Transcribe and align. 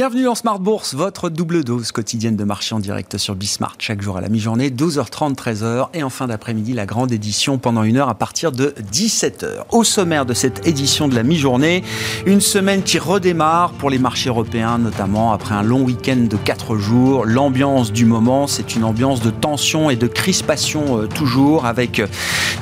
Bienvenue 0.00 0.24
dans 0.24 0.34
Smart 0.34 0.58
Bourse, 0.58 0.94
votre 0.94 1.28
double 1.28 1.62
dose 1.62 1.92
quotidienne 1.92 2.34
de 2.34 2.44
marché 2.44 2.74
en 2.74 2.78
direct 2.78 3.18
sur 3.18 3.34
Bismart. 3.34 3.74
Chaque 3.78 4.00
jour 4.00 4.16
à 4.16 4.22
la 4.22 4.30
mi-journée, 4.30 4.70
12h30, 4.70 5.34
13h. 5.34 5.88
Et 5.92 6.02
en 6.02 6.08
fin 6.08 6.26
d'après-midi, 6.26 6.72
la 6.72 6.86
grande 6.86 7.12
édition 7.12 7.58
pendant 7.58 7.82
une 7.82 7.98
heure 7.98 8.08
à 8.08 8.14
partir 8.14 8.50
de 8.50 8.74
17h. 8.90 9.64
Au 9.68 9.84
sommaire 9.84 10.24
de 10.24 10.32
cette 10.32 10.66
édition 10.66 11.06
de 11.06 11.14
la 11.14 11.22
mi-journée, 11.22 11.84
une 12.24 12.40
semaine 12.40 12.82
qui 12.82 12.98
redémarre 12.98 13.72
pour 13.72 13.90
les 13.90 13.98
marchés 13.98 14.30
européens, 14.30 14.78
notamment 14.78 15.34
après 15.34 15.54
un 15.54 15.62
long 15.62 15.82
week-end 15.82 16.26
de 16.30 16.36
4 16.38 16.78
jours. 16.78 17.26
L'ambiance 17.26 17.92
du 17.92 18.06
moment, 18.06 18.46
c'est 18.46 18.74
une 18.74 18.84
ambiance 18.84 19.20
de 19.20 19.28
tension 19.28 19.90
et 19.90 19.96
de 19.96 20.06
crispation 20.06 20.96
euh, 21.02 21.08
toujours, 21.08 21.66
avec 21.66 22.00
euh, 22.00 22.06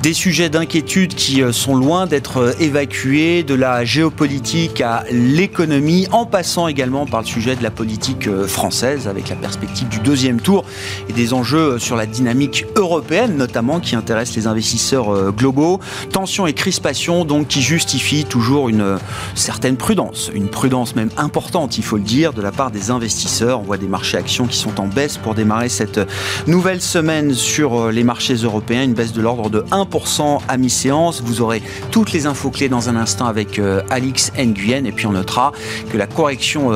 des 0.03 0.13
sujets 0.13 0.49
d'inquiétude 0.49 1.15
qui 1.15 1.41
euh, 1.41 1.53
sont 1.53 1.77
loin 1.77 2.09
d'être 2.09 2.57
évacués, 2.59 3.45
de 3.45 3.55
la 3.55 3.85
géopolitique 3.85 4.81
à 4.81 5.05
l'économie, 5.13 6.09
en 6.11 6.27
passant 6.27 6.67
également 6.67 7.07
par 7.07 7.21
le 7.21 7.28
sujet 7.29 7.57
de 7.57 7.63
la 7.63 7.71
politique 7.71 8.27
euh, 8.27 8.47
française 8.47 9.07
avec 9.07 9.29
la 9.29 9.37
perspective 9.37 9.87
du 9.89 9.99
deuxième 9.99 10.41
tour 10.41 10.65
et 11.11 11.13
des 11.13 11.35
enjeux 11.35 11.75
euh, 11.75 11.79
sur 11.79 11.95
la 11.95 12.07
dynamique 12.07 12.65
européenne 12.75 13.37
notamment 13.37 13.81
qui 13.81 13.97
intéressent 13.97 14.37
les 14.37 14.47
investisseurs 14.47 15.15
euh, 15.15 15.31
globaux. 15.31 15.79
Tension 16.11 16.47
et 16.47 16.55
crispation 16.55 17.27
donc 17.27 17.49
qui 17.49 17.61
justifient 17.61 18.25
toujours 18.25 18.71
une 18.71 18.99
certaine 19.35 19.77
prudence, 19.77 20.31
une 20.35 20.49
prudence 20.49 20.97
même 20.97 21.11
importante 21.19 21.77
il 21.77 21.85
faut 21.85 21.99
le 21.99 22.03
dire 22.03 22.33
de 22.33 22.41
la 22.41 22.51
part 22.51 22.71
des 22.71 22.91
investisseurs. 22.91 23.61
On 23.61 23.65
voit 23.65 23.77
des 23.77 23.89
marchés 23.89 24.17
actions 24.17 24.47
qui 24.47 24.57
sont 24.57 24.81
en 24.81 24.87
baisse 24.87 25.19
pour 25.19 25.35
démarrer 25.35 25.69
cette 25.69 26.01
nouvelle 26.47 26.81
semaine 26.81 27.35
sur 27.35 27.91
les 27.91 28.05
marchés 28.05 28.37
européens, 28.37 28.85
une 28.85 28.95
baisse 28.95 29.13
de 29.13 29.21
l'ordre 29.21 29.51
de 29.51 29.61
1% 29.71 30.41
à 30.49 30.57
mi-séance. 30.57 31.23
Vous 31.23 31.43
aurez 31.43 31.63
toutes 31.91 32.13
les 32.13 32.25
infos 32.25 32.51
clés 32.51 32.71
dans 32.71 32.89
un 32.89 32.97
instant 32.97 33.27
avec 33.27 33.61
Alix 33.91 34.33
Nguyen 34.39 34.87
et 34.87 34.93
puis 34.93 35.07
on 35.07 35.13
notera 35.13 35.53
que 35.91 35.99
la 35.99 36.07
correction 36.07 36.73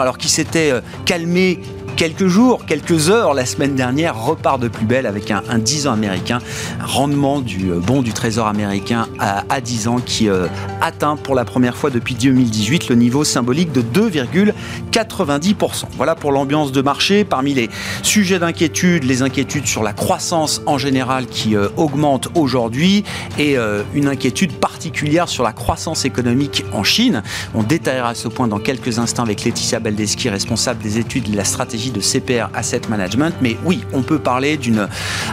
alors 0.00 0.18
qu'il 0.18 0.30
s'était 0.30 0.70
euh, 0.72 0.80
calmé 1.04 1.60
quelques 1.96 2.26
jours, 2.26 2.64
quelques 2.66 3.10
heures 3.10 3.34
la 3.34 3.46
semaine 3.46 3.74
dernière, 3.74 4.16
repart 4.16 4.60
de 4.60 4.68
plus 4.68 4.86
belle 4.86 5.06
avec 5.06 5.30
un, 5.30 5.42
10 5.58 5.86
ans 5.86 5.92
américain, 5.92 6.38
un 6.80 6.86
rendement 6.86 7.40
du 7.40 7.70
euh, 7.70 7.78
bon 7.78 8.02
du 8.02 8.12
trésor 8.12 8.46
américain 8.46 9.06
à, 9.18 9.60
10 9.60 9.88
ans 9.88 9.98
qui 10.04 10.28
euh, 10.28 10.46
atteint 10.80 11.16
pour 11.16 11.34
la 11.34 11.44
première 11.44 11.76
fois 11.76 11.90
depuis 11.90 12.14
2018 12.14 12.88
le 12.88 12.96
niveau 12.96 13.24
symbolique 13.24 13.72
de 13.72 13.82
2,90%. 13.82 15.84
Voilà 15.96 16.14
pour 16.14 16.32
l'ambiance 16.32 16.72
de 16.72 16.82
marché. 16.82 17.24
Parmi 17.24 17.54
les 17.54 17.68
sujets 18.02 18.38
d'inquiétude, 18.38 19.04
les 19.04 19.22
inquiétudes 19.22 19.66
sur 19.66 19.82
la 19.82 19.92
croissance 19.92 20.62
en 20.66 20.78
général 20.78 21.26
qui 21.26 21.56
euh, 21.56 21.68
augmente 21.76 22.28
aujourd'hui 22.34 23.04
et 23.38 23.56
une 23.94 24.08
inquiétude 24.08 24.52
particulière 24.52 25.28
sur 25.28 25.42
la 25.42 25.52
croissance 25.52 26.04
économique 26.04 26.64
en 26.72 26.84
Chine. 26.84 27.22
On 27.54 27.62
détaillera 27.62 28.14
ce 28.14 28.28
point 28.28 28.48
dans 28.48 28.58
quelques 28.58 28.98
instants 28.98 29.22
avec 29.22 29.44
Laetitia 29.44 29.80
Baldeschi, 29.80 30.28
responsable 30.28 30.82
des 30.82 30.98
études 30.98 31.30
de 31.30 31.36
la 31.36 31.44
stratégie 31.44 31.81
de 31.90 32.00
CPR 32.00 32.48
Asset 32.54 32.82
Management. 32.88 33.34
Mais 33.40 33.56
oui, 33.64 33.80
on 33.92 34.02
peut 34.02 34.18
parler 34.18 34.56
d'une 34.56 34.88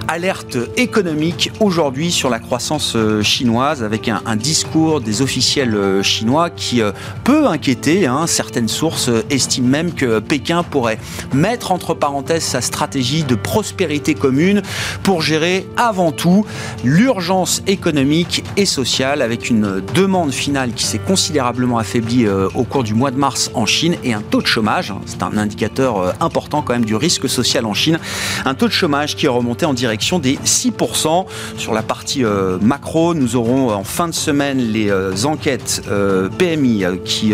alerte 0.07 0.57
économique 0.77 1.51
aujourd'hui 1.59 2.11
sur 2.11 2.29
la 2.29 2.39
croissance 2.39 2.95
euh, 2.95 3.21
chinoise 3.21 3.83
avec 3.83 4.07
un, 4.07 4.35
discours 4.35 5.01
des 5.01 5.21
officiels 5.21 5.75
euh, 5.75 6.01
chinois 6.01 6.49
qui 6.49 6.81
euh, 6.81 6.91
peut 7.23 7.47
inquiéter. 7.47 8.07
Hein. 8.07 8.25
Certaines 8.27 8.67
sources 8.67 9.09
estiment 9.29 9.67
même 9.67 9.93
que 9.93 10.19
Pékin 10.19 10.63
pourrait 10.63 10.97
mettre 11.33 11.71
entre 11.71 11.93
parenthèses 11.93 12.43
sa 12.43 12.61
stratégie 12.61 13.23
de 13.23 13.35
prospérité 13.35 14.15
commune 14.15 14.61
pour 15.03 15.21
gérer 15.21 15.67
avant 15.77 16.11
tout 16.11 16.45
l'urgence 16.83 17.61
économique 17.67 18.43
et 18.57 18.65
sociale 18.65 19.21
avec 19.21 19.49
une 19.49 19.81
demande 19.93 20.31
finale 20.31 20.71
qui 20.71 20.85
s'est 20.85 20.99
considérablement 20.99 21.77
affaiblie 21.77 22.27
au 22.27 22.63
cours 22.63 22.83
du 22.83 22.93
mois 22.93 23.11
de 23.11 23.17
mars 23.17 23.51
en 23.53 23.65
Chine 23.65 23.95
et 24.03 24.13
un 24.13 24.21
taux 24.21 24.41
de 24.41 24.47
chômage, 24.47 24.91
hein. 24.91 25.01
c'est 25.05 25.21
un 25.23 25.37
indicateur 25.37 26.15
important 26.21 26.38
quand 26.47 26.73
même 26.73 26.85
du 26.85 26.95
risque 26.95 27.27
social 27.27 27.65
en 27.65 27.73
Chine. 27.73 27.99
Un 28.45 28.53
taux 28.53 28.67
de 28.67 28.71
chômage 28.71 29.15
qui 29.15 29.25
est 29.25 29.29
remonté 29.29 29.65
en 29.65 29.73
direction 29.73 30.19
des 30.19 30.37
6%. 30.37 31.25
Sur 31.57 31.73
la 31.73 31.83
partie 31.83 32.23
euh, 32.23 32.57
macro, 32.61 33.13
nous 33.13 33.35
aurons 33.35 33.71
en 33.71 33.83
fin 33.83 34.07
de 34.07 34.13
semaine 34.13 34.59
les 34.59 34.89
euh, 34.89 35.13
enquêtes 35.25 35.83
euh, 35.89 36.29
PMI 36.29 36.83
qui 37.03 37.33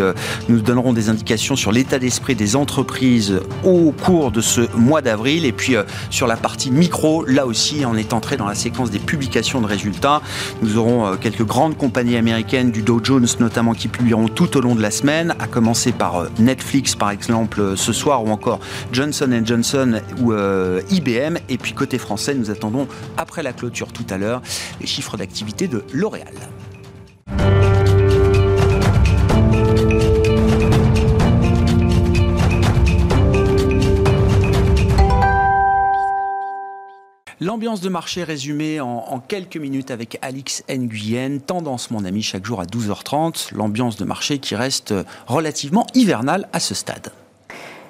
nous 0.49 0.61
donneront 0.61 0.94
des 0.94 1.09
indications 1.09 1.55
sur 1.55 1.71
l'état 1.71 1.99
d'esprit 1.99 2.35
des 2.35 2.55
entreprises 2.55 3.39
au 3.63 3.91
cours 3.91 4.31
de 4.31 4.41
ce 4.41 4.61
mois 4.75 5.01
d'avril. 5.01 5.45
Et 5.45 5.51
puis 5.51 5.75
sur 6.09 6.27
la 6.27 6.38
partie 6.38 6.71
micro, 6.71 7.23
là 7.25 7.45
aussi, 7.45 7.83
on 7.85 7.95
est 7.95 8.13
entré 8.13 8.38
dans 8.38 8.47
la 8.47 8.55
séquence 8.55 8.89
des 8.89 8.99
publications 8.99 9.61
de 9.61 9.67
résultats. 9.67 10.21
Nous 10.61 10.77
aurons 10.77 11.15
quelques 11.17 11.44
grandes 11.44 11.77
compagnies 11.77 12.17
américaines 12.17 12.71
du 12.71 12.81
Dow 12.81 12.99
Jones 13.03 13.27
notamment 13.39 13.73
qui 13.73 13.88
publieront 13.88 14.27
tout 14.27 14.57
au 14.57 14.61
long 14.61 14.75
de 14.75 14.81
la 14.81 14.91
semaine, 14.91 15.35
à 15.39 15.47
commencer 15.47 15.91
par 15.91 16.25
Netflix 16.39 16.95
par 16.95 17.11
exemple 17.11 17.73
ce 17.75 17.94
soir 17.94 18.23
ou 18.23 18.29
encore 18.29 18.59
Johnson 18.95 19.41
Johnson 19.44 20.00
ou 20.22 20.31
euh, 20.31 20.81
IBM. 20.89 21.38
Et 21.50 21.57
puis 21.57 21.73
côté 21.73 21.97
français, 21.97 22.33
nous 22.33 22.50
attendons 22.50 22.88
après 23.17 23.44
la 23.44 23.51
clôture 23.51 23.91
tout 23.91 24.06
à 24.09 24.17
l'heure 24.17 24.41
les 24.79 24.88
chiffres 24.88 25.17
d'activité 25.17 25.67
de 25.67 25.83
L'Oréal. 25.91 26.33
L'ambiance 37.41 37.81
de 37.81 37.89
marché 37.89 38.23
résumée 38.23 38.79
en, 38.79 39.19
quelques 39.19 39.57
minutes 39.57 39.91
avec 39.91 40.17
Alix 40.22 40.63
Nguyen. 40.69 41.39
Tendance, 41.39 41.91
mon 41.91 42.06
ami, 42.06 42.22
chaque 42.22 42.45
jour 42.45 42.62
à 42.62 42.66
12h30. 42.66 43.53
L'ambiance 43.53 43.97
de 43.97 44.06
marché 44.06 44.39
qui 44.39 44.56
reste 44.56 44.94
relativement 45.27 45.85
hivernale 45.94 46.47
à 46.53 46.62
ce 46.62 46.73
stade. 46.73 47.12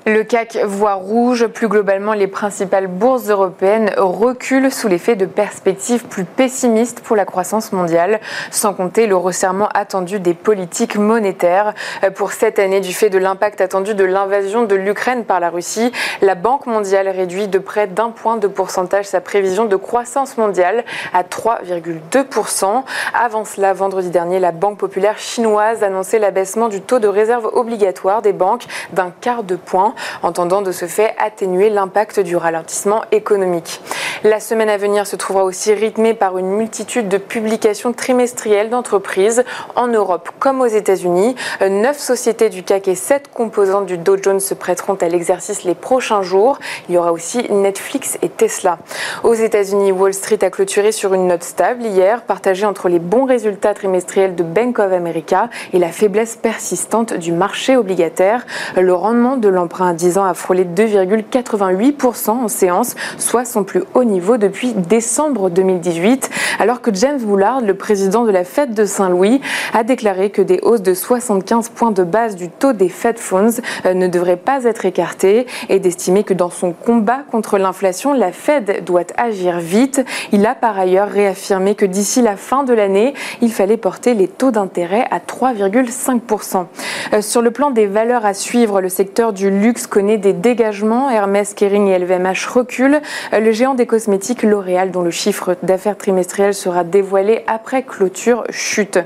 Le 0.07 0.23
CAC 0.23 0.59
voit 0.63 0.93
rouge. 0.93 1.47
Plus 1.47 1.67
globalement, 1.67 2.13
les 2.13 2.27
principales 2.27 2.85
bourses 2.85 3.27
européennes 3.27 3.91
reculent 3.97 4.71
sous 4.71 4.87
l'effet 4.87 5.15
de 5.15 5.25
perspectives 5.25 6.05
plus 6.05 6.25
pessimistes 6.25 6.99
pour 6.99 7.15
la 7.15 7.25
croissance 7.25 7.71
mondiale, 7.71 8.19
sans 8.51 8.75
compter 8.75 9.07
le 9.07 9.15
resserrement 9.15 9.67
attendu 9.73 10.19
des 10.19 10.35
politiques 10.35 10.95
monétaires. 10.95 11.73
Pour 12.13 12.33
cette 12.33 12.59
année, 12.59 12.81
du 12.81 12.93
fait 12.93 13.09
de 13.09 13.17
l'impact 13.17 13.61
attendu 13.61 13.95
de 13.95 14.03
l'invasion 14.03 14.61
de 14.61 14.75
l'Ukraine 14.75 15.25
par 15.25 15.39
la 15.39 15.49
Russie, 15.49 15.91
la 16.21 16.35
Banque 16.35 16.67
mondiale 16.67 17.09
réduit 17.09 17.47
de 17.47 17.57
près 17.57 17.87
d'un 17.87 18.11
point 18.11 18.37
de 18.37 18.45
pourcentage 18.45 19.05
sa 19.05 19.21
prévision 19.21 19.65
de 19.65 19.75
croissance 19.75 20.37
mondiale 20.37 20.85
à 21.13 21.23
3,2%. 21.23 22.83
Avant 23.19 23.43
cela, 23.43 23.73
vendredi 23.73 24.11
dernier, 24.11 24.37
la 24.37 24.51
Banque 24.51 24.77
populaire 24.77 25.17
chinoise 25.17 25.81
annonçait 25.81 26.19
l'abaissement 26.19 26.67
du 26.67 26.81
taux 26.81 26.99
de 26.99 27.07
réserve 27.07 27.49
obligatoire 27.51 28.21
des 28.21 28.33
banques 28.33 28.65
d'un 28.93 29.09
quart 29.09 29.41
de 29.41 29.55
point 29.55 29.94
entendant 30.23 30.61
de 30.61 30.71
ce 30.71 30.85
fait 30.85 31.13
atténuer 31.17 31.69
l'impact 31.69 32.19
du 32.19 32.35
ralentissement 32.35 33.03
économique. 33.11 33.81
La 34.23 34.39
semaine 34.39 34.69
à 34.69 34.77
venir 34.77 35.05
se 35.05 35.15
trouvera 35.15 35.43
aussi 35.43 35.73
rythmée 35.73 36.13
par 36.13 36.37
une 36.37 36.49
multitude 36.49 37.07
de 37.09 37.17
publications 37.17 37.93
trimestrielles 37.93 38.69
d'entreprises 38.69 39.43
en 39.75 39.87
Europe 39.87 40.29
comme 40.39 40.61
aux 40.61 40.65
États-Unis. 40.65 41.35
Neuf 41.61 41.99
sociétés 41.99 42.49
du 42.49 42.63
CAC 42.63 42.87
et 42.87 42.95
sept 42.95 43.29
composantes 43.31 43.85
du 43.85 43.97
Dow 43.97 44.17
Jones 44.21 44.39
se 44.39 44.53
prêteront 44.53 44.95
à 44.95 45.07
l'exercice 45.07 45.63
les 45.63 45.75
prochains 45.75 46.21
jours. 46.21 46.59
Il 46.89 46.95
y 46.95 46.97
aura 46.97 47.11
aussi 47.11 47.45
Netflix 47.51 48.17
et 48.21 48.29
Tesla. 48.29 48.79
Aux 49.23 49.33
États-Unis, 49.33 49.91
Wall 49.91 50.13
Street 50.13 50.39
a 50.41 50.49
clôturé 50.49 50.91
sur 50.91 51.13
une 51.13 51.27
note 51.27 51.43
stable 51.43 51.83
hier, 51.83 52.23
partagée 52.23 52.65
entre 52.65 52.89
les 52.89 52.99
bons 52.99 53.25
résultats 53.25 53.73
trimestriels 53.73 54.35
de 54.35 54.43
Bank 54.43 54.79
of 54.79 54.91
America 54.91 55.49
et 55.73 55.79
la 55.79 55.89
faiblesse 55.89 56.35
persistante 56.35 57.13
du 57.13 57.31
marché 57.31 57.77
obligataire. 57.77 58.45
Le 58.75 58.93
rendement 58.93 59.37
de 59.37 59.49
l'emprunt 59.49 59.84
à 59.85 59.93
10 59.93 60.17
ans 60.17 60.25
a 60.25 60.33
frôlé 60.33 60.65
2,88% 60.65 62.29
en 62.29 62.47
séance, 62.47 62.95
soit 63.17 63.45
son 63.45 63.63
plus 63.63 63.83
haut 63.93 64.03
niveau 64.03 64.37
depuis 64.37 64.73
décembre 64.73 65.49
2018, 65.49 66.29
alors 66.59 66.81
que 66.81 66.93
James 66.93 67.19
Bullard, 67.19 67.61
le 67.61 67.73
président 67.75 68.23
de 68.23 68.31
la 68.31 68.43
Fed 68.43 68.73
de 68.73 68.85
Saint-Louis, 68.85 69.41
a 69.73 69.83
déclaré 69.83 70.29
que 70.29 70.41
des 70.41 70.59
hausses 70.63 70.81
de 70.81 70.93
75 70.93 71.69
points 71.69 71.91
de 71.91 72.03
base 72.03 72.35
du 72.35 72.49
taux 72.49 72.73
des 72.73 72.89
Fed 72.89 73.19
Funds 73.19 73.61
euh, 73.85 73.93
ne 73.93 74.07
devraient 74.07 74.37
pas 74.37 74.63
être 74.63 74.85
écartées 74.85 75.45
et 75.69 75.79
d'estimer 75.79 76.23
que 76.23 76.33
dans 76.33 76.49
son 76.49 76.71
combat 76.71 77.19
contre 77.31 77.57
l'inflation, 77.57 78.13
la 78.13 78.31
Fed 78.31 78.83
doit 78.85 79.05
agir 79.17 79.59
vite. 79.59 80.03
Il 80.31 80.45
a 80.45 80.55
par 80.55 80.77
ailleurs 80.79 81.09
réaffirmé 81.09 81.75
que 81.75 81.85
d'ici 81.85 82.21
la 82.21 82.37
fin 82.37 82.63
de 82.63 82.73
l'année, 82.73 83.13
il 83.41 83.51
fallait 83.51 83.77
porter 83.77 84.13
les 84.13 84.27
taux 84.27 84.51
d'intérêt 84.51 85.05
à 85.11 85.19
3,5%. 85.19 86.65
Euh, 87.13 87.21
sur 87.21 87.41
le 87.41 87.51
plan 87.51 87.71
des 87.71 87.85
valeurs 87.85 88.25
à 88.25 88.33
suivre, 88.33 88.81
le 88.81 88.89
secteur 88.89 89.33
du 89.33 89.49
luxe 89.49 89.74
connaît 89.87 90.17
des 90.17 90.33
dégagements. 90.33 91.09
Hermès, 91.09 91.53
Kering 91.53 91.87
et 91.87 91.99
LVMH 91.99 92.47
reculent. 92.53 93.01
Le 93.31 93.51
géant 93.51 93.75
des 93.75 93.85
cosmétiques 93.85 94.43
L'Oréal, 94.43 94.91
dont 94.91 95.01
le 95.01 95.11
chiffre 95.11 95.55
d'affaires 95.63 95.97
trimestriel 95.97 96.53
sera 96.53 96.83
dévoilé 96.83 97.43
après 97.47 97.83
clôture, 97.83 98.43
chute. 98.49 98.99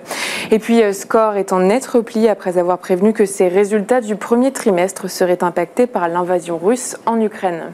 Et 0.51 0.59
puis 0.59 0.81
euh, 0.81 0.93
Score 0.93 1.35
est 1.35 1.53
en 1.53 1.59
net 1.59 1.85
repli 1.85 2.27
après 2.27 2.57
avoir 2.57 2.77
prévenu 2.77 3.13
que 3.13 3.25
ses 3.25 3.47
résultats 3.47 4.01
du 4.01 4.15
premier 4.15 4.51
trimestre 4.51 5.09
seraient 5.09 5.43
impactés 5.43 5.87
par 5.87 6.07
l'invasion 6.07 6.57
russe 6.57 6.97
en 7.05 7.19
Ukraine. 7.19 7.73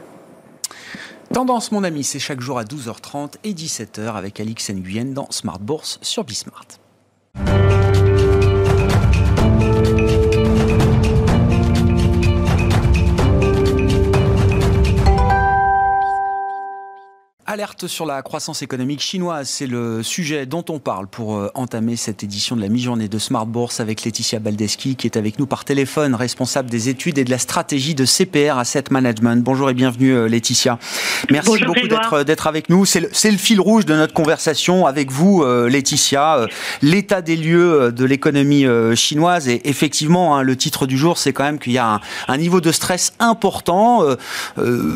Tendance, 1.32 1.72
mon 1.72 1.82
ami, 1.82 2.04
c'est 2.04 2.18
chaque 2.18 2.40
jour 2.40 2.58
à 2.58 2.64
12h30 2.64 3.34
et 3.44 3.52
17h 3.52 4.14
avec 4.14 4.38
Alix 4.38 4.70
Nguyen 4.70 5.06
dans 5.06 5.26
Smart 5.30 5.58
Bourse 5.58 5.98
sur 6.02 6.24
Bismart. 6.24 6.66
Alerte 17.48 17.86
sur 17.86 18.06
la 18.06 18.22
croissance 18.22 18.62
économique 18.62 19.00
chinoise, 19.00 19.48
c'est 19.48 19.68
le 19.68 20.02
sujet 20.02 20.46
dont 20.46 20.64
on 20.68 20.80
parle 20.80 21.06
pour 21.06 21.36
euh, 21.36 21.48
entamer 21.54 21.94
cette 21.94 22.24
édition 22.24 22.56
de 22.56 22.60
la 22.60 22.68
mi-journée 22.68 23.06
de 23.06 23.18
Smart 23.20 23.46
Bourse 23.46 23.78
avec 23.78 24.02
Laetitia 24.02 24.40
Baldeschi 24.40 24.96
qui 24.96 25.06
est 25.06 25.16
avec 25.16 25.38
nous 25.38 25.46
par 25.46 25.64
téléphone, 25.64 26.16
responsable 26.16 26.68
des 26.68 26.88
études 26.88 27.18
et 27.18 27.24
de 27.24 27.30
la 27.30 27.38
stratégie 27.38 27.94
de 27.94 28.04
CPR 28.04 28.58
Asset 28.58 28.84
Management. 28.90 29.44
Bonjour 29.44 29.70
et 29.70 29.74
bienvenue 29.74 30.12
euh, 30.12 30.28
Laetitia. 30.28 30.80
Merci 31.30 31.62
beaucoup 31.64 31.86
d'être 31.86 32.24
d'être 32.24 32.48
avec 32.48 32.68
nous. 32.68 32.84
C'est 32.84 32.98
le, 32.98 33.10
le, 33.10 33.36
fil 33.36 33.60
rouge 33.60 33.86
de 33.86 33.94
notre 33.94 34.12
conversation 34.12 34.84
avec 34.84 35.12
vous 35.12 35.44
euh, 35.44 35.68
Laetitia, 35.68 36.48
l'état 36.82 37.22
des 37.22 37.36
lieux 37.36 37.92
de 37.92 38.04
l'économie 38.04 38.66
chinoise 38.96 39.48
et 39.48 39.60
effectivement 39.68 40.36
hein, 40.36 40.42
le 40.42 40.56
titre 40.56 40.86
du 40.86 40.98
jour 40.98 41.16
c'est 41.16 41.32
quand 41.32 41.44
même 41.44 41.60
qu'il 41.60 41.74
y 41.74 41.78
a 41.78 41.94
un, 41.94 42.00
un, 42.26 42.38
niveau 42.38 42.60
de 42.60 42.72
stress 42.72 43.12
important 43.20 44.02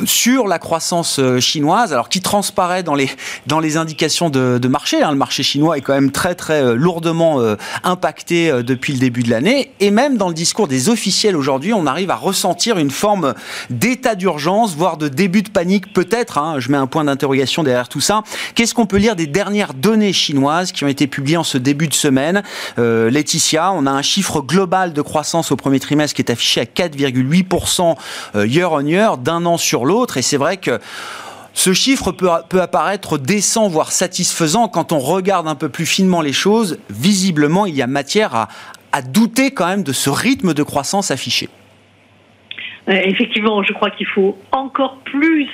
sur 0.05 0.49
la 0.49 0.59
croissance 0.59 1.21
chinoise 1.39 1.93
alors 1.93 2.09
qui 2.09 2.21
transparaît 2.51 2.83
dans 2.83 2.97
les, 2.97 3.09
dans 3.47 3.61
les 3.61 3.77
indications 3.77 4.29
de, 4.29 4.69
marché. 4.69 5.03
Hein. 5.03 5.13
Le 5.13 5.17
marché 5.17 5.45
chinois 5.45 5.79
est 5.79 5.83
quand 5.83 5.95
même 5.95 6.11
très 6.11 6.35
très 6.35 6.63
euh, 6.63 6.75
lourdement 6.75 7.41
euh, 7.41 7.55
impacté 7.85 8.51
euh, 8.51 8.63
depuis 8.65 8.93
le 8.93 8.99
début 8.99 9.23
de 9.23 9.31
l'année. 9.31 9.71
Et 9.79 9.93
même 9.93 10.17
dans 10.17 10.27
le 10.27 10.35
discours 10.35 10.67
des 10.67 10.89
officiels 10.89 11.37
aujourd'hui, 11.37 11.73
on 11.73 11.87
arrive 11.87 12.11
à 12.11 12.17
ressentir 12.17 12.79
une 12.79 12.91
forme 12.91 13.35
d'état 13.71 14.17
d'urgence, 14.17 14.75
voire 14.75 14.97
de 14.97 15.07
début 15.07 15.43
de 15.43 15.49
panique 15.49 15.93
peut-être. 15.93 16.39
Hein. 16.39 16.57
je 16.59 16.73
mets 16.73 16.77
un 16.77 16.89
point 16.89 17.05
d'interrogation 17.05 17.63
derrière 17.63 17.89
tout 17.89 18.01
ça. 18.01 18.23
Qu'est-ce 18.57 18.75
qu'on 18.75 18.87
peut 18.87 18.97
lire 18.97 19.15
des 19.15 19.29
dernières 19.29 19.75
données 19.75 20.13
chinoises 20.13 20.73
qui 20.73 20.83
ont 20.83 20.89
été 20.89 21.07
publiées 21.07 21.37
en 21.37 21.45
ce 21.45 21.59
début 21.59 21.87
de 21.87 21.95
semaine? 21.95 22.43
Laetitia, 22.77 23.73
on 23.73 23.87
a 23.87 23.91
un 23.91 24.03
chiffre 24.03 24.41
global 24.41 24.93
de 24.93 25.03
croissance 25.03 25.53
au 25.53 25.57
premier 25.57 25.79
trimestre 25.79 26.17
qui 26.17 26.23
est 26.23 26.31
affiché 26.31 26.61
à 26.61 26.65
4,8% 26.65 27.95
year 28.47 28.73
on 28.73 28.81
year 28.81 29.19
d'un 29.19 29.47
an 29.47 29.57
sur 29.57 29.85
l'autre. 29.85 30.17
Et 30.17 30.23
c'est 30.23 30.37
vrai 30.37 30.57
que 30.57 30.81
ce 31.53 31.73
chiffre 31.73 32.13
peut, 32.13 32.61
apparaître 32.61 33.19
décent, 33.19 33.69
voire 33.69 33.93
satisfaisant 33.93 34.69
quand 34.69 34.93
on 34.93 34.99
regarde 34.99 35.49
un 35.49 35.55
peu 35.55 35.69
plus 35.69 35.87
finement 35.87 36.23
les 36.23 36.33
choses. 36.33 36.79
Visiblement, 36.91 37.67
il 37.67 37.75
y 37.75 37.83
a 37.83 37.87
matière 37.87 38.35
à, 38.35 38.49
à 38.93 39.03
douter 39.03 39.51
quand 39.51 39.67
même 39.67 39.83
de 39.83 39.93
ce 39.93 40.11
rythme 40.11 40.55
de 40.55 40.63
croissance 40.63 41.11
affiché. 41.11 41.49
Euh, 42.89 42.93
effectivement, 43.05 43.63
je 43.63 43.73
crois 43.73 43.91
qu'il 43.91 44.07
faut 44.07 44.39
encore 44.53 44.99
plus 45.05 45.49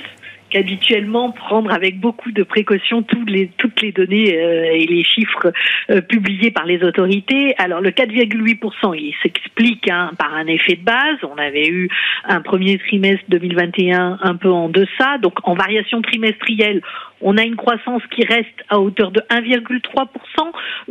qu'habituellement 0.57 1.33
prendre 1.33 1.71
avec 1.71 2.01
beaucoup 2.01 2.33
de 2.33 2.43
précautions 2.43 3.03
toutes 3.03 3.29
les, 3.29 3.49
toutes 3.59 3.83
les 3.83 3.93
données 3.93 4.35
euh, 4.35 4.73
et 4.73 4.87
les 4.87 5.05
chiffres 5.05 5.53
euh, 5.91 6.01
publiés 6.01 6.51
par 6.51 6.65
les 6.65 6.83
autorités. 6.83 7.55
Alors 7.59 7.83
le 7.83 7.91
4,8%, 7.91 8.97
il 8.97 9.15
s'explique 9.23 9.91
hein, 9.91 10.13
par 10.19 10.33
un 10.33 10.47
effet 10.47 10.77
de 10.77 10.83
base. 10.83 11.19
On 11.25 11.37
avait 11.37 11.69
eu 11.69 11.91
un 12.25 12.41
premier 12.41 12.79
trimestre 12.79 13.25
2021 13.29 14.19
un 14.23 14.37
peu 14.37 14.51
en 14.51 14.71
deçà. 14.71 15.19
Donc 15.21 15.35
en 15.47 15.55
variation 15.55 16.01
trimestrielle, 16.01 16.81
on 17.21 17.37
a 17.37 17.43
une 17.43 17.57
croissance 17.57 18.03
qui 18.11 18.25
reste 18.25 18.65
à 18.71 18.81
hauteur 18.81 19.11
de 19.11 19.21
1,3% 19.31 20.07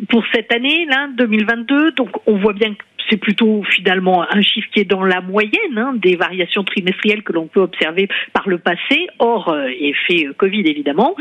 pour 0.10 0.24
cette 0.32 0.54
année, 0.54 0.86
là, 0.86 1.08
2022. 1.18 1.94
Donc 1.94 2.10
on 2.28 2.38
voit 2.38 2.54
bien 2.54 2.76
que 2.76 2.84
c'est 3.10 3.18
plutôt 3.18 3.64
finalement 3.64 4.26
un 4.30 4.42
chiffre 4.42 4.68
qui 4.74 4.80
est 4.80 4.86
dans 4.86 5.04
la 5.04 5.22
moyenne 5.22 5.78
hein, 5.78 5.94
des 5.96 6.16
variations 6.16 6.64
trimestrielles 6.64 7.24
que 7.24 7.34
l'on 7.34 7.48
peut 7.48 7.62
observer 7.62 8.08
par 8.34 8.48
le 8.50 8.58
passé, 8.58 9.08
hors 9.20 9.50
euh, 9.50 9.68
effet 9.68 10.28
euh, 10.28 10.34
Covid 10.34 10.62
évidemment. 10.66 11.16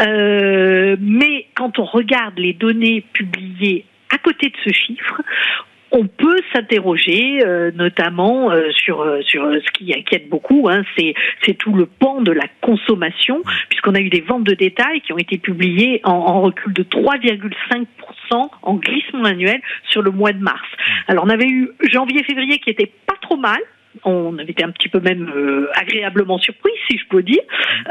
Euh, 0.00 0.96
mais 1.00 1.46
quand 1.54 1.78
on 1.78 1.84
regarde 1.84 2.38
les 2.38 2.52
données 2.52 3.04
publiées 3.12 3.84
à 4.10 4.18
côté 4.18 4.48
de 4.48 4.56
ce 4.64 4.72
chiffre, 4.72 5.22
on 5.92 6.06
peut 6.06 6.40
s'interroger 6.52 7.44
euh, 7.44 7.70
notamment 7.74 8.50
euh, 8.50 8.70
sur 8.72 9.02
euh, 9.02 9.20
sur 9.22 9.44
ce 9.44 9.70
qui 9.72 9.94
inquiète 9.94 10.28
beaucoup, 10.28 10.68
hein, 10.68 10.82
c'est 10.96 11.14
c'est 11.44 11.54
tout 11.54 11.74
le 11.74 11.86
pan 11.86 12.22
de 12.22 12.32
la 12.32 12.46
consommation, 12.62 13.42
puisqu'on 13.68 13.94
a 13.94 14.00
eu 14.00 14.08
des 14.08 14.22
ventes 14.22 14.44
de 14.44 14.54
détail 14.54 15.02
qui 15.02 15.12
ont 15.12 15.18
été 15.18 15.38
publiées 15.38 16.00
en, 16.04 16.12
en 16.12 16.40
recul 16.40 16.72
de 16.72 16.82
3,5% 16.82 18.48
en 18.62 18.74
glissement 18.74 19.24
annuel 19.24 19.60
sur 19.90 20.02
le 20.02 20.10
mois 20.10 20.32
de 20.32 20.42
mars. 20.42 20.66
Alors 21.08 21.24
on 21.24 21.30
avait 21.30 21.48
eu 21.48 21.70
janvier-février 21.82 22.58
qui 22.58 22.70
était 22.70 22.90
pas 23.06 23.16
trop 23.20 23.36
mal, 23.36 23.60
on 24.04 24.38
avait 24.38 24.52
été 24.52 24.64
un 24.64 24.70
petit 24.70 24.88
peu 24.88 25.00
même 25.00 25.30
euh, 25.34 25.68
agréablement 25.74 26.38
surpris, 26.38 26.70
si 26.88 26.96
je 26.98 27.04
peux 27.08 27.22
dire. 27.22 27.42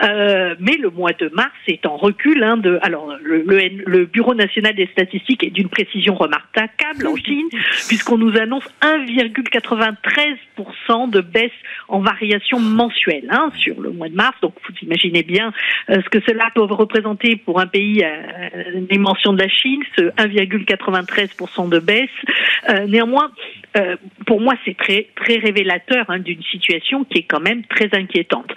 Euh, 0.03 0.56
mais 0.59 0.77
le 0.77 0.89
mois 0.89 1.13
de 1.13 1.30
mars 1.33 1.53
est 1.68 1.86
en 1.86 1.95
recul. 1.98 2.44
Hein, 2.44 2.57
de, 2.57 2.80
alors, 2.81 3.15
le, 3.21 3.44
le, 3.86 4.06
Bureau 4.06 4.33
national 4.33 4.74
des 4.75 4.88
statistiques 4.88 5.44
est 5.44 5.51
d'une 5.51 5.69
précision 5.69 6.15
remarquable 6.15 7.07
en 7.07 7.15
Chine, 7.15 7.48
puisqu'on 7.88 8.18
nous 8.18 8.36
annonce 8.38 8.68
1,93% 8.81 11.09
de 11.09 11.21
baisse 11.21 11.51
en 11.88 12.00
variation 12.00 12.59
mensuelle 12.59 13.27
hein, 13.30 13.51
sur 13.57 13.80
le 13.80 13.92
mois 13.92 14.09
de 14.09 14.15
mars. 14.15 14.36
Donc, 14.42 14.56
vous 14.68 14.75
imaginez 14.81 15.21
bien 15.24 15.54
euh, 15.89 16.01
ce 16.04 16.09
que 16.09 16.19
cela 16.27 16.50
peut 16.54 16.63
représenter 16.63 17.36
pour 17.36 17.59
un 17.59 17.68
pays 17.68 18.04
à 18.04 18.12
dimension 18.89 19.33
de 19.33 19.42
la 19.42 19.50
Chine, 19.50 19.83
ce 19.97 20.01
1,93% 20.01 21.69
de 21.69 21.80
baisse. 21.80 22.09
néanmoins, 22.88 23.31
pour 24.25 24.42
moi, 24.42 24.56
c'est 24.65 24.75
très 24.77 25.07
très 25.15 25.38
révélateur 25.38 25.90
Hein, 26.07 26.19
d'une 26.19 26.41
situation 26.43 27.03
qui 27.03 27.19
est 27.19 27.23
quand 27.23 27.41
même 27.41 27.63
très 27.65 27.89
inquiétante. 27.93 28.51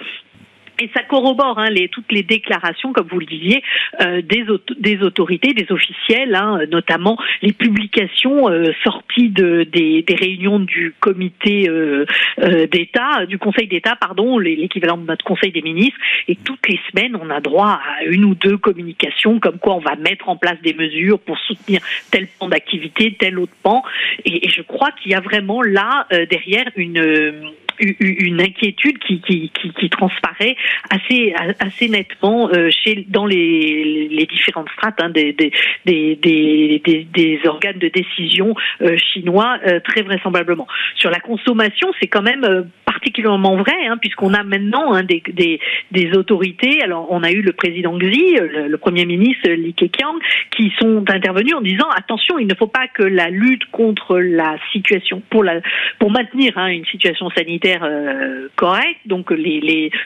Et 0.81 0.91
ça 0.95 1.03
corrobore 1.03 1.59
hein, 1.59 1.71
les, 1.71 1.89
toutes 1.89 2.11
les 2.11 2.23
déclarations, 2.23 2.93
comme 2.93 3.07
vous 3.09 3.21
le 3.21 3.27
disiez, 3.27 3.63
euh, 4.01 4.23
des, 4.23 4.45
des 4.79 5.03
autorités, 5.03 5.53
des 5.55 5.71
officiels, 5.71 6.35
hein, 6.35 6.61
notamment 6.71 7.17
les 7.43 7.53
publications 7.53 8.49
euh, 8.49 8.73
sorties 8.83 9.29
de, 9.29 9.65
des, 9.65 10.03
des, 10.03 10.15
réunions 10.15 10.59
du 10.59 10.95
comité 11.01 11.69
euh, 11.69 12.07
euh 12.41 12.67
d'État, 12.67 13.27
du 13.27 13.39
Conseil 13.39 13.69
d'État, 13.69 13.97
pardon, 13.97 14.39
l'équivalent 14.39 14.97
de 14.97 15.07
notre 15.07 15.25
Conseil 15.25 15.53
des 15.53 15.63
ministres. 15.63 15.99
Et 16.29 16.37
toutes 16.37 16.67
les 16.69 16.81
semaines, 16.91 17.17
on 17.21 17.31
a 17.31 17.41
droit 17.41 17.81
à 18.01 18.05
une 18.05 18.25
ou 18.25 18.35
deux 18.35 18.57
communications, 18.57 19.39
comme 19.39 19.59
quoi 19.59 19.75
on 19.75 19.81
va 19.81 19.97
mettre 19.97 20.29
en 20.29 20.37
place 20.37 20.61
des 20.63 20.75
mesures 20.75 21.21
pour 21.21 21.39
soutenir 21.39 21.81
tel 22.11 22.27
pan 22.39 22.49
d'activité, 22.49 23.17
tel 23.19 23.39
autre 23.39 23.55
pan. 23.63 23.83
Et, 24.25 24.47
et 24.47 24.51
je 24.51 24.63
crois 24.63 24.91
qu'il 24.93 25.13
y 25.13 25.15
a 25.15 25.21
vraiment 25.21 25.63
là 25.63 26.07
euh, 26.13 26.27
derrière 26.27 26.67
une 26.77 27.53
une 27.79 28.41
inquiétude 28.41 28.99
qui, 28.99 29.21
qui, 29.21 29.51
qui, 29.51 29.71
qui, 29.73 29.91
transparaît 29.91 30.57
assez, 30.91 31.35
assez 31.59 31.89
nettement 31.89 32.49
euh, 32.51 32.71
chez, 32.71 33.05
dans 33.09 33.27
les, 33.27 34.09
les 34.11 34.27
différentes 34.27 34.69
strates 34.71 35.01
hein, 35.01 35.11
des, 35.11 35.33
des, 35.33 35.53
des, 35.85 36.17
des, 36.17 37.07
des, 37.13 37.41
organes 37.47 37.79
de 37.79 37.89
décision 37.89 38.55
euh, 38.83 38.97
chinois, 38.97 39.59
euh, 39.67 39.81
très 39.81 40.03
vraisemblablement. 40.03 40.67
Sur 40.97 41.11
la 41.11 41.21
consommation, 41.21 41.93
c'est 42.01 42.09
quand 42.09 42.23
même 42.23 42.69
particulièrement 42.85 43.57
vrai, 43.57 43.87
hein, 43.89 43.97
puisqu'on 44.01 44.35
a 44.35 44.43
maintenant 44.43 44.93
hein, 44.95 45.03
des, 45.03 45.23
des, 45.33 45.61
des, 45.91 46.17
autorités. 46.17 46.83
Alors, 46.83 47.09
on 47.11 47.23
a 47.23 47.33
eu 47.33 47.43
le 47.43 47.53
président 47.53 47.99
Xi, 47.99 48.37
le, 48.37 48.77
premier 48.79 49.07
ministre 49.07 49.51
Li 49.51 49.75
Keqiang, 49.75 50.19
qui 50.57 50.73
sont 50.79 51.05
intervenus 51.09 51.55
en 51.55 51.61
disant 51.61 51.89
attention, 51.97 52.39
il 52.39 52.47
ne 52.47 52.55
faut 52.55 52.67
pas 52.67 52.87
que 52.93 53.03
la 53.03 53.31
lutte 53.31 53.65
contre 53.73 54.19
la 54.19 54.57
situation, 54.73 55.23
pour, 55.31 55.43
la, 55.43 55.61
pour 55.99 56.11
maintenir 56.11 56.57
hein, 56.57 56.69
une 56.69 56.85
situation 56.87 57.31
sanitaire 57.31 57.64
euh, 57.65 58.49
correcte, 58.57 59.01
donc 59.07 59.33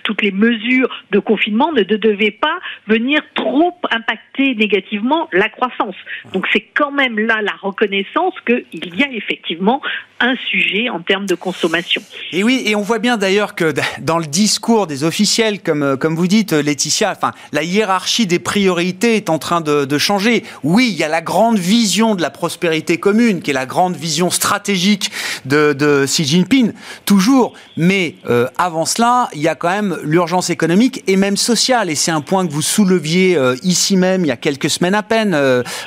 toutes 0.04 0.22
les 0.22 0.32
mesures 0.32 0.88
de 1.10 1.18
confinement 1.18 1.72
ne 1.72 1.82
devaient 1.82 2.30
pas 2.30 2.58
venir 2.86 3.20
trop 3.34 3.74
impacter 3.90 4.54
négativement 4.54 5.28
la 5.32 5.48
croissance. 5.48 5.96
Donc, 6.32 6.46
c'est 6.52 6.64
quand 6.74 6.92
même 6.92 7.18
là 7.18 7.40
la 7.42 7.54
reconnaissance 7.60 8.34
qu'il 8.46 8.94
y 8.96 9.02
a 9.02 9.10
effectivement 9.12 9.80
un 10.20 10.34
sujet 10.50 10.88
en 10.88 11.00
termes 11.00 11.26
de 11.26 11.34
consommation. 11.34 12.02
Et 12.32 12.42
oui, 12.42 12.62
et 12.66 12.74
on 12.74 12.82
voit 12.82 12.98
bien 12.98 13.16
d'ailleurs 13.16 13.54
que 13.54 13.72
dans 14.00 14.18
le 14.18 14.26
discours 14.26 14.86
des 14.88 15.04
officiels, 15.04 15.62
comme, 15.62 15.82
euh, 15.82 15.96
comme 15.96 16.16
vous 16.16 16.26
dites, 16.26 16.52
Laetitia, 16.52 17.12
enfin, 17.12 17.32
la 17.52 17.62
hiérarchie 17.62 18.26
des 18.26 18.40
priorités 18.40 19.16
est 19.16 19.30
en 19.30 19.38
train 19.38 19.60
de, 19.60 19.98
changer. 19.98 20.44
Oui, 20.62 20.90
il 20.92 20.98
y 20.98 21.04
a 21.04 21.08
la 21.08 21.20
grande 21.20 21.58
vision 21.58 22.14
de 22.14 22.22
la 22.22 22.30
prospérité 22.30 22.98
commune, 22.98 23.42
qui 23.42 23.50
est 23.50 23.54
la 23.54 23.66
grande 23.66 23.96
vision 23.96 24.30
stratégique 24.30 25.10
de 25.44 26.04
Xi 26.06 26.24
Jinping, 26.24 26.72
toujours. 27.04 27.47
Mais 27.76 28.14
euh, 28.28 28.46
avant 28.58 28.84
cela, 28.84 29.28
il 29.34 29.40
y 29.40 29.48
a 29.48 29.54
quand 29.54 29.70
même 29.70 29.98
l'urgence 30.02 30.50
économique 30.50 31.02
et 31.06 31.16
même 31.16 31.36
sociale. 31.36 31.90
Et 31.90 31.94
c'est 31.94 32.10
un 32.10 32.20
point 32.20 32.46
que 32.46 32.52
vous 32.52 32.62
souleviez 32.62 33.38
ici 33.62 33.96
même 33.96 34.24
il 34.24 34.28
y 34.28 34.32
a 34.32 34.36
quelques 34.36 34.70
semaines 34.70 34.94
à 34.94 35.02
peine, 35.02 35.36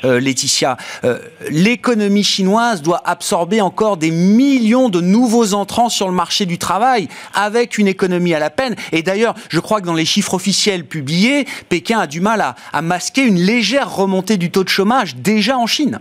Laetitia. 0.04 0.78
L'économie 1.50 2.24
chinoise 2.24 2.82
doit 2.82 3.02
absorber 3.06 3.62
encore 3.62 3.98
des 3.98 4.12
millions 4.12 4.90
de 4.90 5.02
nouveaux 5.02 5.54
entrants 5.54 5.90
sur 5.90 6.08
le 6.08 6.14
marché 6.14 6.46
du 6.46 6.58
travail 6.58 7.08
avec 7.34 7.78
une 7.78 7.88
économie 7.88 8.34
à 8.34 8.40
la 8.40 8.50
peine. 8.50 8.76
Et 8.92 9.04
d'ailleurs, 9.04 9.36
je 9.50 9.60
crois 9.60 9.82
que 9.82 9.86
dans 9.86 9.94
les 9.94 10.06
chiffres 10.06 10.34
officiels 10.34 10.86
publiés, 10.86 11.46
Pékin 11.70 12.00
a 12.00 12.08
du 12.08 12.22
mal 12.22 12.42
à, 12.42 12.82
masquer 12.82 13.24
une 13.24 13.40
légère 13.40 13.94
remontée 13.94 14.38
du 14.38 14.52
taux 14.52 14.64
de 14.64 14.70
chômage 14.70 15.16
déjà 15.16 15.58
en 15.58 15.68
Chine. 15.68 16.00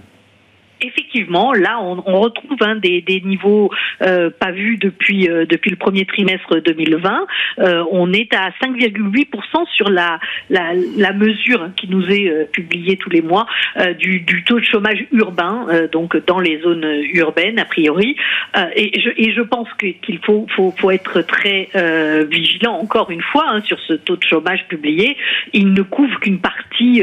effectivement, 0.80 1.09
là, 1.54 1.80
on, 1.80 2.20
retrouve 2.20 2.58
hein, 2.60 2.76
des, 2.76 3.22
niveaux 3.24 3.70
euh, 4.02 4.30
pas 4.30 4.50
vus 4.50 4.76
depuis 4.76 5.28
euh, 5.28 5.44
depuis 5.46 5.70
le 5.70 5.76
premier 5.76 6.04
trimestre 6.04 6.60
2020. 6.60 7.26
Euh, 7.58 7.84
on 7.90 8.12
est 8.12 8.32
à 8.34 8.50
5,8% 8.62 9.66
sur 9.74 9.88
la, 9.88 10.18
mesure 11.14 11.70
qui 11.76 11.88
nous 11.88 12.08
est 12.10 12.50
publiée 12.52 12.96
tous 12.96 13.10
les 13.10 13.22
mois 13.22 13.46
du, 13.98 14.44
taux 14.44 14.60
de 14.60 14.64
chômage 14.64 15.04
urbain, 15.12 15.66
donc 15.92 16.16
dans 16.26 16.38
les 16.38 16.60
zones 16.60 16.86
urbaines 17.12 17.58
a 17.58 17.64
priori. 17.64 18.16
et, 18.76 19.00
je, 19.00 19.42
pense 19.42 19.68
qu'il 19.74 20.18
faut, 20.24 20.46
être 20.90 21.22
très 21.22 21.68
vigilant 22.30 22.74
encore 22.74 23.10
une 23.10 23.22
fois 23.22 23.44
hein, 23.48 23.60
sur 23.62 23.78
ce 23.80 23.94
taux 23.94 24.16
de 24.16 24.22
chômage 24.22 24.66
publié. 24.68 25.16
Il 25.52 25.72
ne 25.72 25.82
couvre 25.82 26.18
qu'une 26.20 26.38
partie 26.40 27.02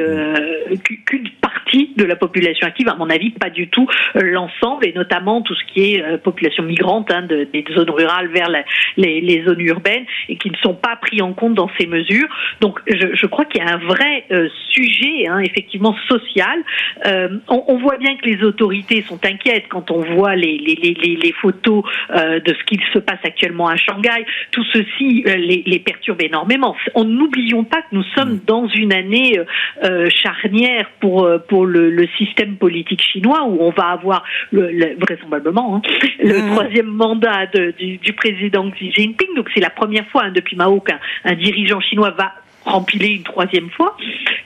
qu'une 1.05 1.29
partie 1.41 1.91
de 1.95 2.03
la 2.03 2.15
population 2.15 2.67
active, 2.67 2.89
à 2.89 2.95
mon 2.95 3.09
avis, 3.09 3.31
pas 3.31 3.49
du 3.49 3.67
tout 3.67 3.87
l'ensemble 4.15 4.85
et 4.85 4.93
notamment 4.93 5.41
tout 5.41 5.55
ce 5.55 5.63
qui 5.65 5.93
est 5.93 6.03
euh, 6.03 6.17
population 6.17 6.63
migrante 6.63 7.11
hein, 7.11 7.23
de, 7.23 7.47
des 7.51 7.65
zones 7.73 7.89
rurales 7.89 8.27
vers 8.27 8.49
les, 8.97 9.21
les, 9.21 9.43
zones 9.43 9.61
urbaines 9.61 10.05
et 10.29 10.37
qui 10.37 10.49
ne 10.49 10.57
sont 10.57 10.73
pas 10.73 10.95
pris 10.95 11.21
en 11.21 11.33
compte 11.33 11.53
dans 11.53 11.69
ces 11.79 11.87
mesures. 11.87 12.27
Donc 12.61 12.79
je, 12.87 13.13
je 13.13 13.25
crois 13.25 13.45
qu'il 13.45 13.63
y 13.63 13.65
a 13.65 13.73
un 13.73 13.77
vrai 13.77 14.25
euh, 14.31 14.49
sujet 14.69 15.27
hein, 15.27 15.39
effectivement 15.39 15.95
social. 16.07 16.63
On, 17.49 17.63
on, 17.67 17.77
voit 17.77 17.97
bien 17.97 18.15
que 18.17 18.27
les 18.27 18.43
autorités 18.43 19.01
sont 19.03 19.19
inquiètes 19.25 19.65
quand 19.69 19.91
on 19.91 20.01
voit 20.15 20.35
les, 20.35 20.57
les, 20.57 20.75
les, 20.75 21.15
les 21.15 21.31
photos 21.33 21.83
de 22.09 22.53
ce 22.53 22.63
qui 22.65 22.79
se 22.93 22.99
passe 22.99 23.19
actuellement 23.23 23.67
à 23.67 23.75
Shanghai. 23.75 24.25
Tout 24.51 24.63
ceci 24.73 25.23
les, 25.25 25.63
les 25.65 25.79
perturbe 25.79 26.21
énormément. 26.21 26.75
On 26.95 27.05
n'oublions 27.05 27.63
pas 27.63 27.81
que 27.81 27.93
nous 27.93 28.03
sommes 28.15 28.39
dans 28.45 28.67
une 28.67 28.93
année 28.93 29.39
charnière 30.09 30.89
pour, 30.99 31.29
pour 31.47 31.65
le, 31.65 31.89
le 31.89 32.07
système 32.17 32.57
politique 32.57 33.01
chinois 33.01 33.45
où 33.45 33.57
on 33.61 33.71
va 33.71 33.86
avoir 33.91 34.23
le, 34.51 34.95
vraisemblablement 34.99 35.75
hein, 35.75 35.81
le 36.19 36.41
mmh. 36.41 36.51
troisième 36.51 36.87
mandat 36.87 37.47
de, 37.47 37.73
du, 37.77 37.97
du, 37.97 38.13
président 38.13 38.69
Xi 38.71 38.91
Jinping. 38.91 39.35
Donc 39.35 39.49
c'est 39.53 39.61
la 39.61 39.69
première 39.69 40.07
fois 40.07 40.23
hein, 40.25 40.31
depuis 40.31 40.55
Mao 40.55 40.79
qu'un 40.79 40.99
un 41.23 41.35
dirigeant 41.35 41.79
chinois 41.81 42.11
va 42.11 42.33
rempiler 42.67 43.09
une 43.09 43.23
troisième 43.23 43.69
fois. 43.69 43.95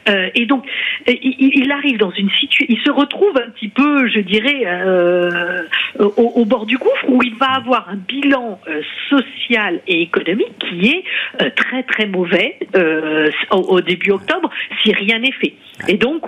Euh, 0.09 0.29
et 0.35 0.45
donc, 0.45 0.65
il, 1.07 1.51
il, 1.55 1.71
arrive 1.71 1.97
dans 1.97 2.11
une 2.11 2.29
situation, 2.31 2.65
il 2.69 2.79
se 2.79 2.91
retrouve 2.91 3.37
un 3.37 3.49
petit 3.49 3.67
peu, 3.67 4.07
je 4.07 4.19
dirais, 4.19 4.63
euh, 4.65 5.63
au, 5.99 6.33
au, 6.35 6.45
bord 6.45 6.65
du 6.65 6.77
gouffre, 6.77 7.05
où 7.07 7.21
il 7.23 7.35
va 7.35 7.53
avoir 7.55 7.89
un 7.89 7.95
bilan 7.95 8.59
euh, 8.67 8.81
social 9.09 9.81
et 9.87 10.01
économique 10.01 10.53
qui 10.59 10.87
est 10.87 11.03
euh, 11.41 11.49
très 11.55 11.83
très 11.83 12.05
mauvais 12.05 12.57
euh, 12.75 13.29
au, 13.51 13.57
au, 13.57 13.81
début 13.81 14.11
octobre, 14.11 14.49
si 14.83 14.93
rien 14.93 15.19
n'est 15.19 15.31
fait. 15.33 15.53
Et 15.87 15.97
donc, 15.97 16.23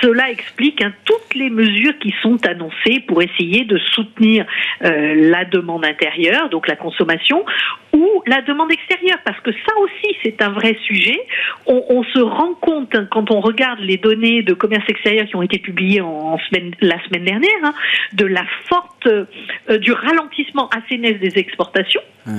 cela 0.00 0.30
explique 0.30 0.82
hein, 0.82 0.92
toutes 1.04 1.34
les 1.34 1.50
mesures 1.50 1.98
qui 1.98 2.14
sont 2.22 2.38
annoncées 2.46 3.00
pour 3.06 3.22
essayer 3.22 3.64
de 3.64 3.78
soutenir 3.78 4.46
euh, 4.84 5.14
la 5.30 5.44
demande 5.44 5.84
intérieure, 5.84 6.48
donc 6.50 6.68
la 6.68 6.76
consommation, 6.76 7.44
ou 7.92 8.22
la 8.26 8.42
demande 8.42 8.70
extérieure, 8.70 9.18
parce 9.24 9.40
que 9.40 9.50
ça 9.52 9.76
aussi 9.80 10.16
c'est 10.22 10.42
un 10.42 10.50
vrai 10.50 10.76
sujet. 10.84 11.18
On, 11.66 11.82
on 11.88 12.02
se 12.04 12.18
rend 12.20 12.54
compte 12.54 12.94
hein, 12.94 13.08
quand 13.10 13.30
on 13.30 13.40
regarde 13.40 13.80
les 13.80 13.96
données 13.96 14.42
de 14.42 14.54
commerce 14.54 14.88
extérieur 14.88 15.26
qui 15.26 15.36
ont 15.36 15.42
été 15.42 15.58
publiées 15.58 16.00
en, 16.00 16.38
semaine, 16.38 16.72
la 16.80 17.02
semaine 17.04 17.24
dernière, 17.24 17.64
hein, 17.64 17.74
de 18.12 18.26
la 18.26 18.44
forte 18.68 19.06
euh, 19.06 19.78
du 19.78 19.92
ralentissement 19.92 20.68
assez 20.68 20.98
net 20.98 21.18
des 21.18 21.38
exportations. 21.38 22.02
Mmh. 22.26 22.38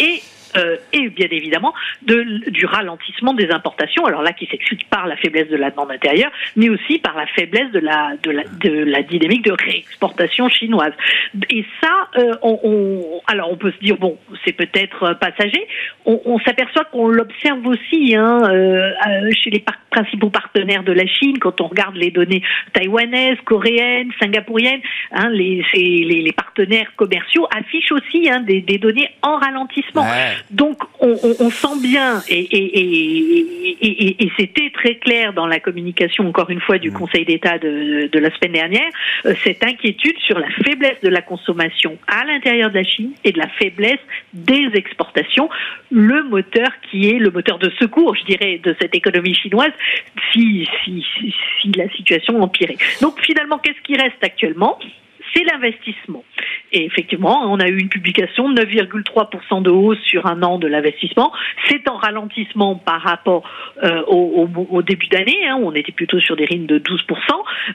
Et 0.00 0.20
euh, 0.56 0.76
et 0.92 1.08
bien 1.08 1.28
évidemment 1.30 1.74
de, 2.02 2.50
du 2.50 2.66
ralentissement 2.66 3.34
des 3.34 3.50
importations, 3.50 4.04
alors 4.06 4.22
là 4.22 4.32
qui 4.32 4.46
s'explique 4.46 4.88
par 4.88 5.06
la 5.06 5.16
faiblesse 5.16 5.48
de 5.48 5.56
la 5.56 5.70
demande 5.70 5.90
intérieure, 5.90 6.30
mais 6.56 6.68
aussi 6.68 6.98
par 6.98 7.16
la 7.16 7.26
faiblesse 7.26 7.70
de 7.72 7.80
la, 7.80 8.12
de 8.22 8.30
la, 8.30 8.44
de 8.44 8.70
la 8.70 9.02
dynamique 9.02 9.44
de 9.44 9.52
réexportation 9.52 10.48
chinoise. 10.48 10.92
Et 11.50 11.64
ça, 11.82 12.08
euh, 12.18 12.34
on, 12.42 12.58
on, 12.62 13.20
alors 13.26 13.50
on 13.52 13.56
peut 13.56 13.72
se 13.72 13.78
dire, 13.78 13.96
bon, 13.96 14.18
c'est 14.44 14.52
peut-être 14.52 15.14
passager, 15.20 15.66
on, 16.04 16.20
on 16.24 16.38
s'aperçoit 16.40 16.84
qu'on 16.84 17.08
l'observe 17.08 17.66
aussi 17.66 18.14
hein, 18.14 18.42
euh, 18.50 18.90
chez 19.32 19.50
les 19.50 19.64
principaux 19.90 20.30
partenaires 20.30 20.82
de 20.82 20.92
la 20.92 21.06
Chine, 21.06 21.38
quand 21.38 21.60
on 21.60 21.66
regarde 21.66 21.96
les 21.96 22.10
données 22.10 22.42
taïwanaises, 22.72 23.38
coréennes, 23.44 24.10
singapouriennes, 24.20 24.80
hein, 25.12 25.28
les, 25.30 25.64
les, 25.74 26.22
les, 26.22 26.32
partenaires 26.32 26.92
commerciaux 26.96 27.46
affichent 27.54 27.92
aussi 27.92 28.28
hein, 28.30 28.40
des, 28.40 28.60
des 28.60 28.78
données 28.78 29.10
en 29.22 29.36
ralentissement. 29.36 30.04
Donc 30.50 30.78
on, 31.00 31.16
on, 31.22 31.46
on, 31.46 31.50
sent 31.50 31.80
bien, 31.82 32.22
et, 32.28 32.38
et, 32.40 32.78
et, 33.80 34.24
et 34.24 34.32
c'était 34.36 34.70
très 34.70 34.96
clair 34.96 35.32
dans 35.32 35.46
la 35.46 35.60
communication, 35.60 36.28
encore 36.28 36.50
une 36.50 36.60
fois, 36.60 36.78
du 36.78 36.90
mmh. 36.90 36.94
Conseil 36.94 37.24
d'État 37.24 37.58
de, 37.58 38.08
de, 38.10 38.18
la 38.18 38.34
semaine 38.36 38.52
dernière, 38.52 38.90
euh, 39.26 39.34
cette 39.44 39.64
inquiétude 39.64 40.18
sur 40.18 40.38
la 40.38 40.48
faiblesse 40.64 41.00
de 41.02 41.08
la 41.08 41.22
consommation 41.22 41.98
à 42.06 42.24
l'intérieur 42.24 42.70
de 42.70 42.76
la 42.76 42.84
Chine 42.84 43.12
et 43.24 43.32
de 43.32 43.38
la 43.38 43.48
faiblesse 43.48 44.00
des 44.32 44.70
exportations, 44.74 45.48
le 45.90 46.24
moteur 46.24 46.70
qui 46.90 47.08
est 47.08 47.18
le 47.18 47.30
moteur 47.30 47.58
de 47.58 47.70
secours, 47.78 48.14
je 48.16 48.24
dirais, 48.24 48.60
de 48.62 48.74
cette 48.80 48.94
économie 48.94 49.34
chinoise, 49.34 49.72
si, 50.32 50.68
si, 50.84 51.04
si, 51.16 51.34
si 51.60 51.72
la 51.72 51.88
situation 51.90 52.40
empirait. 52.42 52.76
Donc 53.00 53.20
finalement, 53.20 53.58
qu'est-ce 53.58 53.80
qui 53.82 53.96
reste 53.96 54.22
actuellement? 54.22 54.78
C'est 55.34 55.44
l'investissement. 55.44 56.24
Et 56.72 56.84
effectivement, 56.84 57.50
on 57.50 57.60
a 57.60 57.68
eu 57.68 57.78
une 57.78 57.88
publication 57.88 58.52
9,3% 58.52 59.62
de 59.62 59.70
hausse 59.70 60.00
sur 60.02 60.26
un 60.26 60.42
an 60.42 60.58
de 60.58 60.66
l'investissement. 60.66 61.32
C'est 61.68 61.88
en 61.88 61.96
ralentissement 61.96 62.76
par 62.76 63.00
rapport 63.00 63.48
euh, 63.82 64.02
au, 64.06 64.48
au, 64.54 64.66
au, 64.70 64.82
début 64.82 65.06
d'année, 65.08 65.48
hein, 65.48 65.56
où 65.60 65.66
on 65.66 65.74
était 65.74 65.92
plutôt 65.92 66.20
sur 66.20 66.36
des 66.36 66.44
rythmes 66.44 66.66
de 66.66 66.78
12%, 66.78 67.14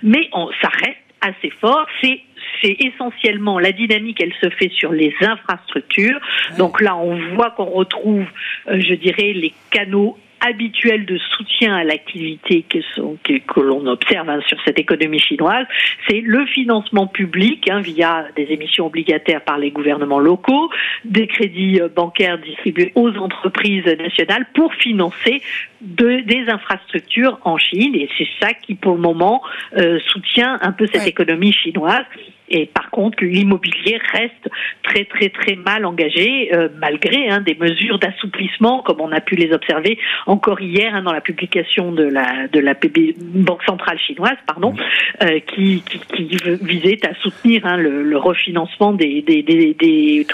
mais 0.04 0.30
on, 0.34 0.50
ça 0.62 0.70
reste 0.70 0.98
assez 1.22 1.50
fort. 1.62 1.86
C'est 2.02 2.22
c'est 2.62 2.78
essentiellement 2.80 3.60
la 3.60 3.72
dynamique, 3.72 4.22
elle 4.22 4.34
se 4.42 4.50
fait 4.50 4.70
sur 4.70 4.92
les 4.92 5.14
infrastructures. 5.22 6.20
Donc 6.58 6.82
là, 6.82 6.96
on 6.96 7.36
voit 7.36 7.52
qu'on 7.52 7.66
retrouve, 7.66 8.26
euh, 8.68 8.80
je 8.80 8.94
dirais, 8.94 9.34
les 9.34 9.54
canaux 9.72 10.18
habituel 10.46 11.06
de 11.06 11.18
soutien 11.18 11.76
à 11.76 11.84
l'activité 11.84 12.64
que, 12.70 12.80
que, 13.24 13.38
que 13.40 13.60
l'on 13.60 13.86
observe 13.88 14.30
hein, 14.30 14.40
sur 14.48 14.58
cette 14.66 14.80
économie 14.80 15.20
chinoise, 15.20 15.66
c'est 16.08 16.22
le 16.22 16.46
financement 16.46 17.08
public 17.08 17.70
hein, 17.70 17.80
via 17.80 18.26
des 18.36 18.48
émissions 18.50 18.88
obligataires 18.88 19.42
par 19.42 19.58
les 19.58 19.72
gouvernements 19.72 20.20
locaux, 20.20 20.70
des 21.06 21.28
crédits 21.28 21.80
euh, 21.82 21.88
bancaires 21.88 22.38
distribués 22.38 22.92
aux 22.96 23.12
entreprises 23.18 23.86
nationales 23.86 24.46
pour 24.54 24.74
financer 24.74 25.42
de, 25.82 26.22
des 26.22 26.50
infrastructures 26.50 27.40
en 27.44 27.58
Chine. 27.58 27.96
Et 27.96 28.10
c'est 28.18 28.28
ça 28.42 28.54
qui, 28.54 28.76
pour 28.76 28.96
le 28.96 29.02
moment, 29.02 29.42
euh, 29.78 30.00
soutient 30.08 30.60
un 30.62 30.72
peu 30.72 30.86
cette 30.88 31.04
ouais. 31.04 31.10
économie 31.10 31.54
chinoise. 31.54 32.06
Et 32.50 32.66
par 32.66 32.90
contre, 32.92 33.24
l'immobilier 33.24 34.00
reste 34.12 34.50
très 34.84 35.06
très 35.06 35.30
très 35.30 35.56
mal 35.56 35.86
engagé, 35.86 36.54
euh, 36.54 36.70
malgré 36.80 37.30
hein, 37.30 37.42
des 37.42 37.56
mesures 37.56 38.00
d'assouplissement, 38.00 38.82
comme 38.84 39.02
on 39.02 39.12
a 39.12 39.22
pu 39.22 39.36
les 39.36 39.52
observer 39.54 39.98
encore 40.28 40.62
hier 40.62 40.94
hein, 40.94 41.04
dans 41.04 41.14
la 41.14 41.22
publication 41.22 41.92
de 41.92 42.04
la 42.04 42.48
de 42.48 42.60
la 42.60 42.76
PB, 42.76 43.16
Banque 43.18 43.64
centrale 43.64 44.00
chinoise, 44.00 44.38
pardon, 44.46 44.76
euh, 45.22 45.40
qui, 45.40 45.84
qui, 45.84 46.00
qui, 46.00 46.38
visait 46.62 47.00
à 47.06 47.16
soutenir 47.16 47.66
hein, 47.66 47.78
le, 47.78 48.04
le, 48.04 48.18
refinancement 48.18 48.94
des 48.94 49.22
des, 49.22 49.42
des, 49.42 49.74
des, 49.74 50.28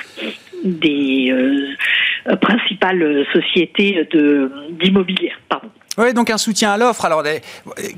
des 0.64 1.32
euh, 1.32 2.36
principales 2.38 3.26
sociétés 3.32 4.08
de 4.12 4.52
d'immobilier. 4.72 5.32
Pardon. 5.48 5.70
Oui, 6.00 6.14
donc 6.14 6.30
un 6.30 6.38
soutien 6.38 6.72
à 6.72 6.78
l'offre. 6.78 7.04
Alors, 7.04 7.24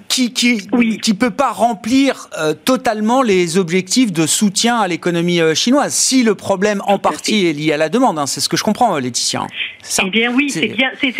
qui 0.07 0.33
qui 0.33 0.67
oui. 0.71 0.97
qui 0.97 1.13
peut 1.13 1.29
pas 1.29 1.51
remplir 1.51 2.29
euh, 2.39 2.53
totalement 2.53 3.21
les 3.21 3.59
objectifs 3.59 4.11
de 4.11 4.25
soutien 4.25 4.79
à 4.79 4.87
l'économie 4.87 5.39
euh, 5.39 5.53
chinoise 5.53 5.93
si 5.93 6.23
le 6.23 6.33
problème 6.33 6.81
en 6.87 6.97
partie 6.97 7.45
est 7.45 7.53
lié 7.53 7.73
à 7.73 7.77
la 7.77 7.89
demande. 7.89 8.17
Hein, 8.17 8.25
c'est 8.25 8.39
ce 8.39 8.49
que 8.49 8.57
je 8.57 8.63
comprends, 8.63 8.97
Laetitia. 8.97 9.45
Ça, 9.83 10.03
eh 10.05 10.09
bien, 10.09 10.33
oui, 10.33 10.49
c'est 10.49 10.67
bien. 10.67 10.89
C'est 10.99 11.13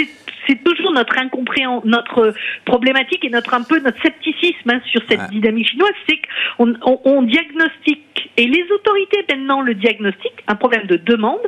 c'est 0.47 0.63
toujours 0.63 0.91
notre 0.91 1.17
incompréhension, 1.19 1.81
notre 1.85 2.33
problématique 2.65 3.23
et 3.23 3.29
notre 3.29 3.53
un 3.53 3.61
peu 3.61 3.79
notre 3.79 4.01
scepticisme 4.01 4.71
hein, 4.71 4.81
sur 4.89 5.01
cette 5.07 5.19
ouais. 5.19 5.27
dynamique 5.29 5.69
chinoise, 5.69 5.93
c'est 6.09 6.19
qu'on 6.57 6.73
on, 6.83 6.99
on 7.05 7.21
diagnostique 7.21 8.31
et 8.37 8.47
les 8.47 8.65
autorités 8.73 9.23
maintenant 9.29 9.61
le 9.61 9.75
diagnostiquent 9.75 10.43
un 10.47 10.55
problème 10.55 10.87
de 10.87 10.97
demande 10.97 11.41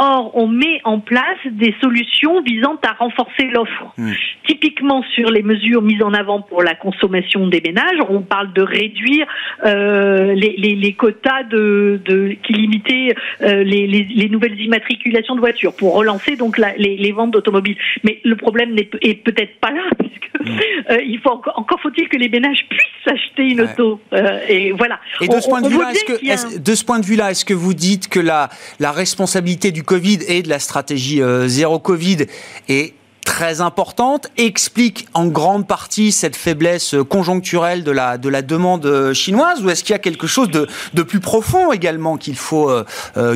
Or, 0.00 0.30
on 0.34 0.46
met 0.46 0.80
en 0.84 1.00
place 1.00 1.38
des 1.50 1.74
solutions 1.80 2.40
visant 2.42 2.76
à 2.86 2.92
renforcer 2.92 3.48
l'offre. 3.52 3.92
Mmh. 3.96 4.12
Typiquement 4.46 5.02
sur 5.14 5.28
les 5.30 5.42
mesures 5.42 5.82
mises 5.82 6.02
en 6.04 6.14
avant 6.14 6.40
pour 6.40 6.62
la 6.62 6.76
consommation 6.76 7.48
des 7.48 7.60
ménages, 7.60 7.98
on 8.08 8.20
parle 8.20 8.52
de 8.52 8.62
réduire 8.62 9.26
euh, 9.66 10.34
les, 10.34 10.54
les, 10.56 10.76
les, 10.76 10.92
quotas 10.92 11.42
de, 11.50 12.00
de 12.04 12.36
qui 12.44 12.52
limitaient 12.52 13.14
euh, 13.42 13.64
les, 13.64 13.88
les, 13.88 14.28
nouvelles 14.28 14.58
immatriculations 14.60 15.34
de 15.34 15.40
voitures 15.40 15.74
pour 15.74 15.94
relancer 15.94 16.36
donc 16.36 16.58
la, 16.58 16.74
les, 16.76 17.10
ventes 17.10 17.32
d'automobiles. 17.32 17.76
Mais 18.04 18.20
le 18.22 18.36
problème 18.36 18.74
n'est 18.74 18.88
est 19.02 19.22
peut-être 19.24 19.58
pas 19.58 19.72
là, 19.72 19.82
puisque 19.98 20.48
mmh. 20.48 20.60
euh, 20.90 21.02
il 21.04 21.18
faut 21.18 21.30
encore, 21.30 21.58
encore 21.58 21.80
faut-il 21.80 22.08
que 22.08 22.16
les 22.16 22.28
ménages 22.28 22.64
puissent 22.70 23.12
acheter 23.12 23.42
une 23.42 23.62
ouais. 23.62 23.72
auto. 23.72 24.00
Et 24.48 24.70
voilà. 24.72 25.00
Et 25.20 25.26
de 25.26 25.40
ce 25.40 25.48
point 25.48 25.60
de 25.60 25.68
vue-là, 25.68 25.90
est-ce 25.90 26.04
que, 26.04 26.24
est 26.24 26.62
de 26.62 26.74
ce 26.74 26.84
point 26.84 27.00
de 27.00 27.04
vue-là, 27.04 27.32
est-ce 27.32 27.44
que 27.44 27.54
vous 27.54 27.74
dites 27.74 28.08
que 28.08 28.20
la, 28.20 28.48
la 28.78 28.92
responsabilité 28.92 29.72
du 29.72 29.82
Covid 29.88 30.18
et 30.28 30.42
de 30.42 30.50
la 30.50 30.58
stratégie 30.58 31.22
euh, 31.22 31.48
zéro 31.48 31.78
Covid 31.78 32.26
est 32.68 32.92
très 33.24 33.62
importante, 33.62 34.28
explique 34.36 35.08
en 35.14 35.26
grande 35.28 35.66
partie 35.66 36.12
cette 36.12 36.36
faiblesse 36.36 36.94
conjoncturelle 37.08 37.84
de 37.84 37.90
la, 37.90 38.18
de 38.18 38.40
demande 38.42 39.12
chinoise 39.14 39.64
ou 39.64 39.70
est-ce 39.70 39.82
qu'il 39.82 39.94
y 39.94 39.96
a 39.96 39.98
quelque 39.98 40.26
chose 40.26 40.50
de, 40.50 40.68
de 40.92 41.02
plus 41.02 41.20
profond 41.20 41.72
également 41.72 42.18
qu'il 42.18 42.36
faut, 42.36 42.70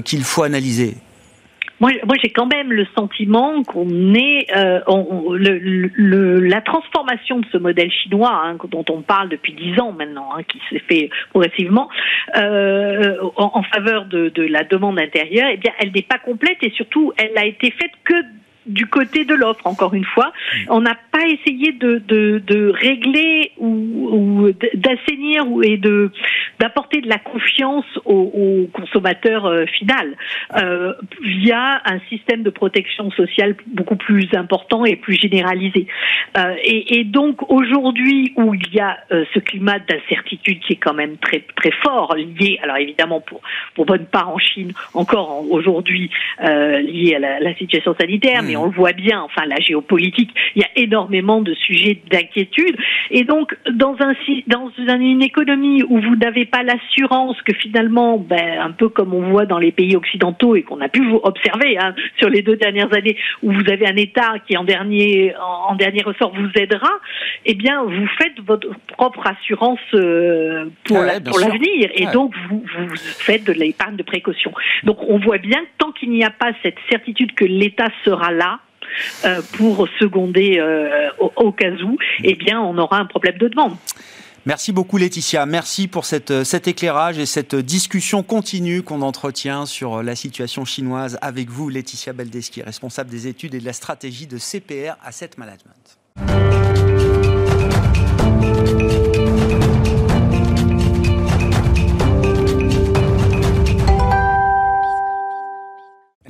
qu'il 0.04 0.24
faut 0.24 0.42
analyser? 0.42 0.96
Moi, 1.82 2.16
j'ai 2.22 2.30
quand 2.30 2.46
même 2.46 2.72
le 2.72 2.86
sentiment 2.96 3.64
qu'on 3.64 4.14
est 4.14 4.46
euh, 4.56 4.80
le, 4.86 6.38
la 6.38 6.60
transformation 6.60 7.40
de 7.40 7.46
ce 7.50 7.58
modèle 7.58 7.90
chinois 7.90 8.32
hein, 8.32 8.56
dont 8.70 8.84
on 8.88 9.02
parle 9.02 9.28
depuis 9.28 9.52
dix 9.52 9.80
ans 9.80 9.90
maintenant, 9.90 10.30
hein, 10.36 10.42
qui 10.44 10.60
s'est 10.70 10.82
fait 10.88 11.10
progressivement 11.30 11.88
euh, 12.36 13.16
en, 13.36 13.62
faveur 13.64 14.04
de, 14.06 14.28
de, 14.28 14.42
la 14.44 14.62
demande 14.62 15.00
intérieure. 15.00 15.48
Eh 15.52 15.56
bien, 15.56 15.72
elle 15.80 15.90
n'est 15.92 16.02
pas 16.02 16.18
complète 16.18 16.58
et 16.62 16.70
surtout, 16.70 17.12
elle 17.16 17.36
a 17.36 17.46
été 17.46 17.72
faite 17.72 17.92
que 18.04 18.14
du 18.66 18.86
côté 18.86 19.24
de 19.24 19.34
l'offre, 19.34 19.66
encore 19.66 19.94
une 19.94 20.04
fois. 20.04 20.32
On 20.68 20.80
n'a 20.80 20.96
pas 21.10 21.26
essayé 21.26 21.72
de, 21.72 22.02
de, 22.06 22.42
de 22.46 22.68
régler 22.70 23.52
ou, 23.58 23.68
ou 24.12 24.50
d'assainir 24.74 25.44
et 25.62 25.76
de 25.76 26.10
d'apporter 26.60 27.00
de 27.00 27.08
la 27.08 27.18
confiance 27.18 27.84
au, 28.04 28.14
au 28.14 28.66
consommateur 28.72 29.46
euh, 29.46 29.64
final 29.66 30.16
euh, 30.56 30.92
via 31.22 31.82
un 31.84 31.98
système 32.08 32.42
de 32.42 32.50
protection 32.50 33.10
sociale 33.10 33.56
beaucoup 33.66 33.96
plus 33.96 34.28
important 34.34 34.84
et 34.84 34.94
plus 34.96 35.16
généralisé. 35.16 35.86
Euh, 36.38 36.54
et, 36.62 36.98
et, 37.00 37.04
donc 37.04 37.50
aujourd'hui 37.50 38.32
où 38.36 38.54
il 38.54 38.74
y 38.74 38.80
a 38.80 38.98
euh, 39.10 39.24
ce 39.34 39.40
climat 39.40 39.78
d'incertitude 39.80 40.60
qui 40.60 40.74
est 40.74 40.76
quand 40.76 40.94
même 40.94 41.16
très 41.16 41.40
très 41.56 41.72
fort 41.82 42.14
lié, 42.14 42.60
alors 42.62 42.76
évidemment 42.76 43.20
pour 43.20 43.40
pour 43.74 43.84
bonne 43.86 44.06
part 44.06 44.28
en 44.28 44.38
Chine 44.38 44.72
encore 44.94 45.44
aujourd'hui 45.50 46.10
euh, 46.44 46.80
lié 46.80 47.16
à 47.16 47.18
la, 47.18 47.40
la 47.40 47.54
situation 47.56 47.94
sanitaire, 47.98 48.42
mais 48.42 48.51
on 48.56 48.66
le 48.66 48.72
voit 48.72 48.92
bien, 48.92 49.22
enfin 49.22 49.46
la 49.46 49.56
géopolitique, 49.56 50.30
il 50.54 50.62
y 50.62 50.64
a 50.64 50.68
énormément 50.76 51.40
de 51.40 51.54
sujets 51.54 51.98
d'inquiétude. 52.10 52.76
Et 53.10 53.24
donc, 53.24 53.56
dans, 53.70 53.96
un, 54.00 54.14
dans 54.46 54.70
une 54.78 55.22
économie 55.22 55.82
où 55.88 56.00
vous 56.00 56.16
n'avez 56.16 56.44
pas 56.44 56.62
l'assurance 56.62 57.40
que 57.42 57.54
finalement, 57.54 58.18
ben, 58.18 58.60
un 58.60 58.70
peu 58.70 58.88
comme 58.88 59.14
on 59.14 59.30
voit 59.30 59.46
dans 59.46 59.58
les 59.58 59.72
pays 59.72 59.96
occidentaux 59.96 60.56
et 60.56 60.62
qu'on 60.62 60.80
a 60.80 60.88
pu 60.88 61.02
observer 61.22 61.78
hein, 61.78 61.94
sur 62.18 62.28
les 62.28 62.42
deux 62.42 62.56
dernières 62.56 62.92
années, 62.94 63.16
où 63.42 63.52
vous 63.52 63.70
avez 63.70 63.86
un 63.86 63.96
État 63.96 64.34
qui 64.46 64.56
en 64.56 64.64
dernier, 64.64 65.34
en, 65.68 65.74
dernier 65.74 66.02
ressort 66.02 66.32
vous 66.34 66.50
aidera, 66.56 66.90
eh 67.44 67.54
bien, 67.54 67.82
vous 67.82 68.06
faites 68.18 68.38
votre 68.46 68.68
propre 68.88 69.26
assurance 69.26 69.80
euh, 69.94 70.66
pour 70.84 70.98
l'avenir. 70.98 71.90
et 71.94 72.06
donc, 72.06 72.34
vous, 72.48 72.64
vous 72.78 72.96
faites 72.96 73.44
de 73.44 73.52
l'épargne 73.52 73.96
de 73.96 74.02
précaution. 74.02 74.52
Donc, 74.84 74.98
on 75.08 75.18
voit 75.18 75.38
bien 75.38 75.60
que 75.60 75.68
tant 75.78 75.92
qu'il 75.92 76.10
n'y 76.10 76.24
a 76.24 76.30
pas 76.30 76.52
cette 76.62 76.78
certitude 76.90 77.34
que 77.34 77.44
l'État 77.44 77.88
sera 78.04 78.30
là, 78.30 78.41
pour 79.56 79.88
seconder 79.98 80.58
euh, 80.58 81.08
au, 81.18 81.52
cas 81.52 81.70
où, 81.84 81.96
eh 82.22 82.34
bien, 82.34 82.60
on 82.60 82.76
aura 82.78 82.98
un 82.98 83.06
problème 83.06 83.38
de 83.38 83.48
demande. 83.48 83.76
Merci 84.44 84.72
beaucoup 84.72 84.96
Laetitia, 84.96 85.46
merci 85.46 85.86
pour 85.86 86.04
cette, 86.04 86.42
cet 86.42 86.66
éclairage 86.66 87.16
et 87.16 87.26
cette 87.26 87.54
discussion 87.54 88.24
continue 88.24 88.82
qu'on 88.82 89.00
entretient 89.02 89.66
sur 89.66 90.02
la 90.02 90.16
situation 90.16 90.64
chinoise 90.64 91.16
avec 91.22 91.48
vous 91.48 91.68
Laetitia 91.68 92.12
Beldeski, 92.12 92.60
responsable 92.62 93.08
des 93.08 93.28
études 93.28 93.54
et 93.54 93.60
de 93.60 93.64
la 93.64 93.72
stratégie 93.72 94.26
de 94.26 94.38
CPR 94.38 94.96
Asset 95.04 95.30
Management. 95.36 96.71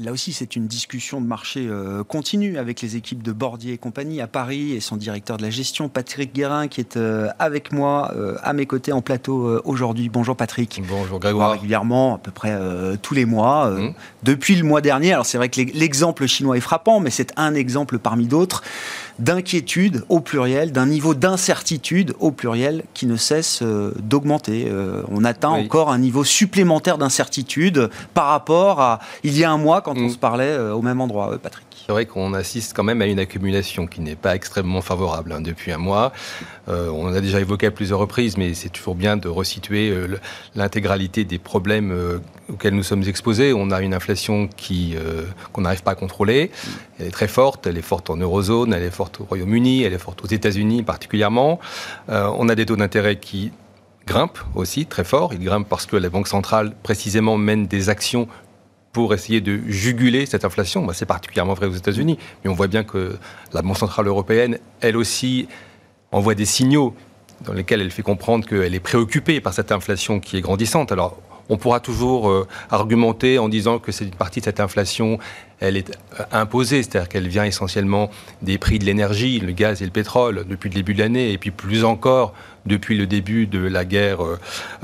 Là 0.03 0.11
aussi, 0.11 0.33
c'est 0.33 0.57
une 0.57 0.67
discussion 0.67 1.21
de 1.21 1.27
marché 1.27 1.69
euh, 1.69 2.03
continue 2.03 2.59
avec 2.59 2.81
les 2.81 2.97
équipes 2.97 3.23
de 3.23 3.31
Bordier 3.31 3.75
et 3.75 3.79
compagnie 3.79 4.21
à 4.21 4.27
Paris 4.27 4.73
et 4.73 4.81
son 4.81 4.97
directeur 4.97 5.37
de 5.37 5.43
la 5.43 5.51
gestion, 5.51 5.89
Patrick 5.89 6.35
Guérin, 6.35 6.67
qui 6.67 6.81
est 6.81 6.97
euh, 6.97 7.29
avec 7.39 7.71
moi, 7.71 8.13
euh, 8.17 8.37
à 8.43 8.53
mes 8.53 8.67
côtés 8.67 8.93
en 8.93 9.01
plateau 9.01 9.61
aujourd'hui. 9.65 10.09
Bonjour 10.09 10.35
Patrick. 10.35 10.83
Bonjour 10.89 11.21
Grégoire. 11.21 11.53
Régulièrement, 11.53 12.17
à 12.17 12.19
peu 12.19 12.33
près 12.33 12.59
tous 13.01 13.15
les 13.15 13.27
mois. 13.27 13.71
Mmh. 13.71 13.95
Depuis 14.25 14.57
le 14.57 14.65
mois 14.65 14.81
dernier, 14.81 15.13
alors 15.13 15.27
c'est 15.27 15.39
vrai 15.39 15.49
que 15.49 15.61
l'exemple 15.61 16.27
chinois 16.27 16.57
est 16.57 16.61
frappant, 16.61 16.99
mais 16.99 17.11
c'est 17.11 17.33
un 17.37 17.55
exemple 17.55 17.99
parmi 17.99 18.27
d'autres 18.27 18.63
d'inquiétude 19.19 20.05
au 20.09 20.21
pluriel, 20.21 20.73
d'un 20.73 20.87
niveau 20.87 21.15
d'incertitude 21.15 22.15
au 22.19 22.33
pluriel 22.33 22.83
qui 22.95 23.07
ne 23.07 23.17
cesse 23.17 23.63
d'augmenter. 23.63 24.73
on 25.11 25.23
atteint 25.25 25.51
encore 25.51 25.93
un 25.93 25.99
niveau 25.99 26.25
supplémentaire 26.25 26.99
d'incertitude 26.99 27.91
par 28.15 28.27
rapport 28.27 28.81
à 28.81 29.01
il 29.23 29.37
y 29.37 29.45
a 29.45 29.51
un 29.51 29.59
mois 29.59 29.83
quand 29.83 29.91
quand 29.94 30.00
on 30.00 30.07
mm. 30.07 30.11
se 30.11 30.18
parlait 30.18 30.44
euh, 30.44 30.72
au 30.72 30.83
même 30.83 31.00
endroit, 31.00 31.33
euh, 31.33 31.38
Patrick. 31.38 31.66
C'est 31.87 31.92
vrai 31.92 32.07
qu'on 32.07 32.33
assiste 32.33 32.74
quand 32.74 32.85
même 32.85 33.02
à 33.02 33.07
une 33.07 33.18
accumulation 33.18 33.87
qui 33.87 34.00
n'est 34.00 34.16
pas 34.16 34.35
extrêmement 34.35 34.83
favorable 34.83 35.33
hein, 35.33 35.40
depuis 35.40 35.72
un 35.72 35.78
mois. 35.78 36.12
Euh, 36.68 36.88
on 36.90 37.12
a 37.12 37.20
déjà 37.20 37.40
évoqué 37.40 37.66
à 37.66 37.70
plusieurs 37.70 37.98
reprises, 37.98 38.37
mais 38.37 38.55
c'est 38.55 38.68
toujours 38.68 38.94
bien 38.94 39.16
de 39.16 39.28
resituer 39.28 39.92
l'intégralité 40.55 41.24
des 41.24 41.38
problèmes 41.38 42.20
auxquels 42.48 42.74
nous 42.74 42.85
sommes 42.85 43.02
exposés. 43.02 43.52
On 43.52 43.70
a 43.72 43.81
une 43.81 43.94
inflation 43.94 44.48
qui 44.57 44.94
qu'on 45.52 45.62
n'arrive 45.62 45.83
pas 45.83 45.92
à 45.92 45.94
contrôler. 45.96 46.52
Elle 47.00 47.09
est 47.09 47.11
très 47.11 47.26
forte. 47.26 47.66
Elle 47.66 47.78
est 47.78 47.83
forte 47.83 48.11
en 48.11 48.16
eurozone, 48.16 48.72
elle 48.72 48.85
est 48.85 48.90
forte 48.90 49.20
au 49.20 49.24
Royaume-Uni, 49.24 49.83
elle 49.83 49.92
est 49.92 49.98
forte 49.98 50.22
aux 50.22 50.28
États-Unis 50.28 50.85
particulièrement. 50.85 51.59
on 52.09 52.48
a 52.48 52.55
des 52.55 52.64
taux 52.64 52.76
d'intérêt 52.76 53.16
qui 53.16 53.50
grimpent 54.07 54.38
aussi 54.55 54.87
très 54.87 55.05
fort. 55.05 55.35
Ils 55.35 55.42
grimpent 55.42 55.68
parce 55.68 55.87
que 55.87 55.96
la 55.96 56.11
Banque 56.11 56.28
centrale 56.28 56.74
précisément 56.83 57.37
mène 57.38 57.66
des 57.66 57.88
actions 57.88 58.28
pour 58.92 59.14
essayer 59.14 59.40
de 59.40 59.61
juguler 59.66 60.26
cette 60.26 60.44
inflation. 60.44 60.87
C'est 60.92 61.07
particulièrement 61.07 61.55
vrai 61.55 61.66
aux 61.66 61.74
États-Unis, 61.74 62.18
mais 62.44 62.50
on 62.50 62.55
voit 62.55 62.68
bien 62.68 62.85
que 62.85 63.16
la 63.52 63.62
Banque 63.62 63.78
centrale 63.78 64.07
européenne, 64.07 64.59
elle 64.81 64.96
aussi, 64.96 65.48
envoie 66.12 66.35
des 66.35 66.44
signaux 66.44 66.94
dans 67.44 67.55
lesquels 67.55 67.81
elle 67.81 67.90
fait 67.90 68.02
comprendre 68.02 68.46
qu'elle 68.46 68.74
est 68.74 68.81
préoccupée 68.81 69.40
par 69.40 69.55
cette 69.55 69.72
inflation 69.72 70.20
qui 70.20 70.37
est 70.37 70.40
grandissante. 70.40 70.92
Alors, 70.92 71.18
on 71.48 71.57
pourra 71.57 71.81
toujours 71.81 72.31
euh, 72.31 72.46
argumenter 72.70 73.38
en 73.38 73.48
disant 73.48 73.78
que 73.78 73.92
c'est 73.92 74.05
une 74.05 74.14
partie 74.14 74.40
de 74.40 74.44
cette 74.44 74.61
inflation, 74.61 75.18
elle 75.61 75.76
est 75.76 75.90
euh, 76.18 76.24
imposée, 76.31 76.83
c'est-à-dire 76.83 77.09
qu'elle 77.09 77.28
vient 77.28 77.44
essentiellement 77.44 78.11
des 78.42 78.59
prix 78.59 78.78
de 78.78 78.85
l'énergie, 78.85 79.40
le 79.40 79.52
gaz 79.52 79.83
et 79.83 79.85
le 79.85 79.90
pétrole 79.90 80.44
depuis 80.48 80.68
le 80.68 80.74
début 80.74 80.94
de 80.94 81.00
l'année, 81.00 81.33
et 81.33 81.38
puis 81.38 81.50
plus 81.50 81.85
encore 81.85 82.33
depuis 82.64 82.96
le 82.96 83.07
début 83.07 83.46
de 83.46 83.59
la 83.59 83.85
guerre 83.85 84.18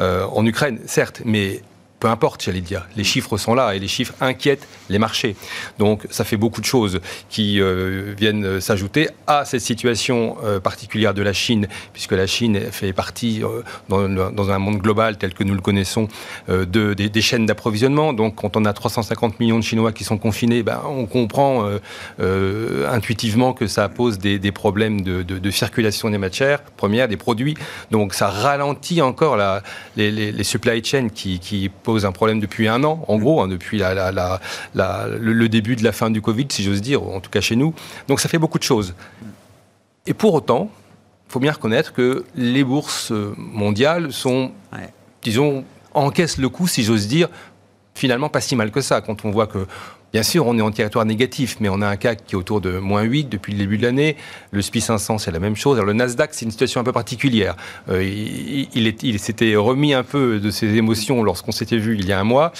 euh, 0.01 0.27
en 0.27 0.45
Ukraine, 0.45 0.81
certes, 0.87 1.23
mais 1.25 1.63
peu 2.01 2.09
importe, 2.09 2.43
j'allais 2.45 2.61
dire. 2.61 2.87
Les 2.97 3.05
chiffres 3.05 3.37
sont 3.39 3.55
là 3.55 3.75
et 3.75 3.79
les 3.79 3.89
chiffres 3.89 4.15
inquiètent 4.21 4.67
les 4.89 4.99
marchés. 4.99 5.37
Donc, 5.79 6.07
ça 6.11 6.25
fait 6.25 6.37
beaucoup 6.37 6.61
de 6.61 6.67
choses 6.67 7.01
qui 7.29 7.61
euh, 7.61 8.15
viennent 8.17 8.61
s'ajouter 8.61 9.09
à 9.27 9.45
cette 9.45 9.61
situation 9.61 10.37
euh, 10.45 10.61
particulière 10.61 11.13
de 11.13 11.23
la 11.23 11.33
Chine, 11.33 11.67
puisque 11.93 12.13
la 12.13 12.27
Chine 12.27 12.61
fait 12.71 12.93
partie, 12.93 13.43
euh, 13.43 13.63
dans, 13.89 14.51
un 14.51 14.59
monde 14.59 14.79
global 14.79 15.19
tel 15.19 15.35
que 15.35 15.45
nous 15.45 15.55
le 15.55 15.61
connaissons, 15.61 16.09
de, 16.49 16.95
des, 16.95 17.21
chaînes 17.21 17.47
d'approvisionnement. 17.47 18.13
Donc, 18.13 18.37
quand 18.37 18.57
on 18.57 18.65
a 18.65 18.73
350 18.73 19.41
millions 19.41 19.59
de 19.59 19.65
Chinois 19.65 19.93
qui 19.93 20.05
sont 20.05 20.19
confinés, 20.19 20.63
ben, 20.63 20.81
on 20.87 21.07
comprend 21.07 21.69
intuitivement 22.19 23.53
que 23.53 23.67
ça 23.67 23.89
pose 23.89 24.19
des, 24.19 24.53
problèmes 24.53 25.03
de, 25.03 25.51
circulation 25.51 26.11
des 26.11 26.19
matières 26.19 26.63
premières, 26.63 27.09
des 27.09 27.17
produits. 27.17 27.57
Donc, 27.91 28.15
ça 28.15 28.29
ralentit 28.29 29.03
encore 29.03 29.37
la, 29.37 29.63
les, 29.97 30.11
les, 30.11 30.45
supply 30.45 30.83
chains 30.85 31.09
qui, 31.09 31.41
qui 31.41 31.69
pose 31.89 32.05
un 32.05 32.13
problème 32.13 32.39
depuis 32.39 32.69
un 32.69 32.85
an, 32.85 33.03
en 33.09 33.17
gros, 33.17 33.41
hein, 33.41 33.49
depuis 33.49 33.79
le 33.79 35.47
début 35.47 35.75
de 35.75 35.83
la 35.83 35.93
fin 35.93 36.11
du 36.11 36.21
Covid, 36.21 36.47
si 36.51 36.63
j'ose 36.63 36.83
dire, 36.83 37.03
en 37.03 37.21
tout 37.21 37.31
cas 37.31 37.41
chez 37.41 37.57
nous. 37.57 37.73
Donc 38.09 38.21
ça 38.21 38.29
fait 38.29 38.37
beaucoup 38.37 38.59
de 38.59 38.63
choses. 38.63 38.93
Et 40.05 40.13
pour 40.13 40.35
autant, 40.35 40.71
il 41.27 41.33
faut 41.33 41.41
bien 41.41 41.53
reconnaître 41.53 41.95
que 41.95 42.27
les 42.35 42.63
bourses 42.63 43.11
mondiales 43.39 44.13
sont, 44.13 44.53
disons, 45.23 45.65
encaissent 45.95 46.37
le 46.37 46.51
coup, 46.51 46.67
si 46.69 46.83
j'ose 46.83 47.09
dire, 47.09 47.31
finalement 47.95 48.29
pas 48.29 48.43
si 48.43 48.55
mal 48.55 48.71
que 48.71 48.83
ça, 48.83 49.01
quand 49.01 49.25
on 49.25 49.31
voit 49.31 49.47
que 49.47 49.67
Bien 50.13 50.23
sûr, 50.23 50.47
on 50.47 50.57
est 50.59 50.63
en 50.63 50.71
territoire 50.71 51.05
négatif, 51.05 51.57
mais 51.61 51.69
on 51.69 51.83
a 51.83 51.87
un 51.87 51.97
CAC 51.97 52.25
qui 52.25 52.35
est 52.35 52.39
autour 52.39 52.63
de 52.63 52.79
moins 52.79 53.03
8 53.03 53.29
depuis 53.29 53.53
le 53.53 53.59
début 53.59 53.77
de 53.77 53.83
l'année. 53.83 54.17
Le 54.53 54.63
SPI 54.63 54.81
500, 54.81 55.19
c'est 55.19 55.31
la 55.31 55.39
même 55.39 55.57
chose. 55.57 55.77
Alors, 55.77 55.87
le 55.87 55.93
Nasdaq, 55.93 56.31
c'est 56.33 56.47
une 56.47 56.51
situation 56.51 56.81
un 56.81 56.85
peu 56.85 56.93
particulière. 56.93 57.57
Euh, 57.91 58.03
il, 58.03 58.95
il, 59.03 59.19
s'était 59.19 59.55
remis 59.57 59.93
un 59.93 60.05
peu 60.05 60.41
de 60.41 60.51
ses 60.51 60.77
émotions 60.77 61.23
lorsqu'on 61.23 61.53
s'était 61.53 61.77
vu 61.77 61.97
il 61.99 62.07
y 62.07 62.13
a 62.13 62.21
un 62.21 62.25
mois. 62.25 62.53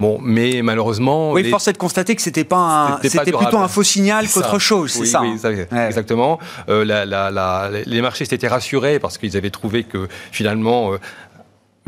Bon, 0.00 0.20
mais 0.22 0.62
malheureusement. 0.62 1.32
Oui, 1.32 1.50
force 1.50 1.66
est 1.66 1.72
de 1.72 1.78
constater 1.78 2.14
que 2.14 2.22
c'était 2.22 2.44
pas 2.44 3.00
c'était 3.02 3.32
plutôt 3.32 3.58
un 3.58 3.66
faux 3.66 3.82
signal 3.82 4.28
qu'autre 4.28 4.60
chose, 4.60 4.92
c'est 4.92 5.06
ça. 5.06 5.22
Oui, 5.22 5.32
exactement. 5.32 6.38
Euh, 6.68 6.84
la, 6.84 7.04
la, 7.04 7.70
les 7.84 8.00
marchés 8.00 8.24
s'étaient 8.24 8.48
rassurés 8.48 9.00
parce 9.00 9.18
qu'ils 9.18 9.36
avaient 9.36 9.50
trouvé 9.50 9.82
que 9.82 10.08
finalement, 10.30 10.92
euh, 10.92 10.98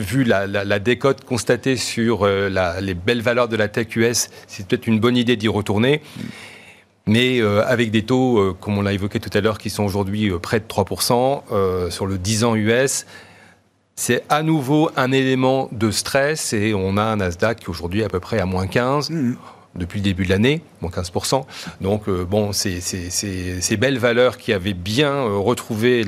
vu 0.00 0.24
la, 0.24 0.78
décote 0.78 1.24
constatée 1.24 1.76
sur 1.76 2.24
euh, 2.24 2.48
les 2.80 2.94
belles 2.94 3.22
valeurs 3.22 3.48
de 3.48 3.56
la 3.56 3.68
tech 3.68 3.94
US, 3.96 4.30
c'est 4.46 4.66
peut-être 4.66 4.86
une 4.86 4.98
bonne 4.98 5.16
idée 5.16 5.36
d'y 5.36 5.48
retourner. 5.48 6.02
Mais 7.06 7.40
euh, 7.40 7.64
avec 7.66 7.90
des 7.90 8.02
taux, 8.02 8.38
euh, 8.38 8.56
comme 8.58 8.78
on 8.78 8.82
l'a 8.82 8.92
évoqué 8.92 9.20
tout 9.20 9.30
à 9.36 9.40
l'heure, 9.40 9.58
qui 9.58 9.70
sont 9.70 9.84
aujourd'hui 9.84 10.30
près 10.40 10.60
de 10.60 10.64
3% 10.64 11.90
sur 11.90 12.06
le 12.06 12.18
10 12.18 12.44
ans 12.44 12.56
US, 12.56 13.06
c'est 13.96 14.24
à 14.28 14.42
nouveau 14.42 14.90
un 14.96 15.12
élément 15.12 15.68
de 15.72 15.90
stress 15.90 16.52
et 16.54 16.72
on 16.74 16.96
a 16.96 17.02
un 17.02 17.16
Nasdaq 17.16 17.60
qui 17.60 17.68
aujourd'hui 17.68 18.02
à 18.02 18.08
peu 18.08 18.18
près 18.18 18.40
à 18.40 18.46
moins 18.46 18.66
15. 18.66 19.10
Depuis 19.76 20.00
le 20.00 20.04
début 20.04 20.24
de 20.24 20.30
l'année, 20.30 20.62
moins 20.80 20.90
15%. 20.90 21.44
Donc, 21.80 22.09
euh, 22.09 22.24
bon, 22.24 22.52
ces, 22.52 22.80
ces, 22.80 23.76
belles 23.76 23.98
valeurs 23.98 24.37
qui 24.37 24.52
avaient 24.52 24.74
bien 24.74 25.12
euh, 25.12 25.37
retrouvé 25.37 26.04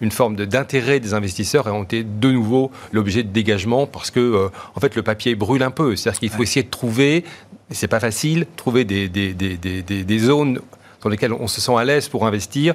une 0.00 0.10
forme 0.10 0.34
d'intérêt 0.36 0.98
des 0.98 1.14
investisseurs 1.14 1.66
ont 1.66 1.84
été 1.84 2.02
de 2.02 2.30
nouveau 2.32 2.72
l'objet 2.92 3.22
de 3.22 3.28
dégagement 3.28 3.86
parce 3.86 4.10
que, 4.10 4.20
euh, 4.20 4.48
en 4.74 4.80
fait, 4.80 4.96
le 4.96 5.02
papier 5.02 5.36
brûle 5.36 5.62
un 5.62 5.70
peu. 5.70 5.94
C'est-à-dire 5.94 6.18
qu'il 6.18 6.30
faut 6.30 6.42
essayer 6.42 6.64
de 6.64 6.70
trouver, 6.70 7.18
et 7.70 7.74
c'est 7.74 7.88
pas 7.88 8.00
facile, 8.00 8.46
trouver 8.56 8.84
des, 8.84 9.08
des, 9.08 9.32
des, 9.34 9.56
des, 9.56 10.18
zones 10.18 10.60
dans 11.02 11.10
lesquelles 11.10 11.32
on 11.32 11.46
se 11.46 11.60
sent 11.60 11.76
à 11.76 11.84
l'aise 11.84 12.08
pour 12.08 12.26
investir. 12.26 12.74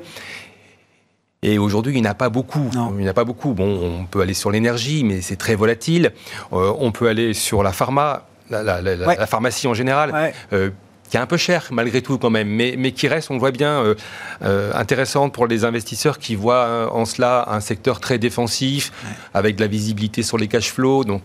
Et 1.42 1.58
aujourd'hui, 1.58 1.94
il 1.94 2.02
n'y 2.02 2.08
en 2.08 2.12
a 2.12 2.16
pas 2.16 2.30
beaucoup. 2.30 2.70
Il 2.74 2.96
n'y 2.98 3.08
a 3.08 3.14
pas 3.14 3.24
beaucoup. 3.24 3.54
Bon, 3.54 4.00
on 4.02 4.06
peut 4.06 4.22
aller 4.22 4.34
sur 4.34 4.52
l'énergie, 4.52 5.04
mais 5.04 5.22
c'est 5.22 5.38
très 5.38 5.56
volatile. 5.56 6.12
on 6.52 6.92
peut 6.92 7.08
aller 7.08 7.34
sur 7.34 7.64
la 7.64 7.72
pharma 7.72 8.29
la, 8.50 9.28
pharmacie 9.28 9.68
en 9.68 9.74
général. 9.74 10.34
Euh, 10.54 10.70
qui 11.10 11.18
est 11.18 11.20
un 11.20 11.26
peu 11.26 11.38
cher 11.38 11.68
malgré 11.72 12.02
tout 12.02 12.18
quand 12.18 12.30
même, 12.30 12.50
mais, 12.50 12.76
mais 12.78 12.92
qui 12.92 13.08
reste, 13.08 13.32
on 13.32 13.34
le 13.34 13.40
voit 13.40 13.52
bien, 13.52 13.84
euh, 13.84 13.96
euh, 14.44 14.72
intéressante 14.74 15.34
pour 15.34 15.48
les 15.48 15.66
investisseurs 15.66 16.20
qui 16.20 16.36
voient 16.36 16.66
euh, 16.66 16.88
en 16.88 17.06
cela 17.06 17.46
un 17.50 17.60
secteur 17.60 18.00
très 18.00 18.18
défensif, 18.18 18.92
avec 19.34 19.56
de 19.56 19.62
la 19.62 19.68
visibilité 19.68 20.24
sur 20.24 20.38
les 20.38 20.48
cash 20.48 20.72
flows. 20.72 21.04
Donc 21.04 21.24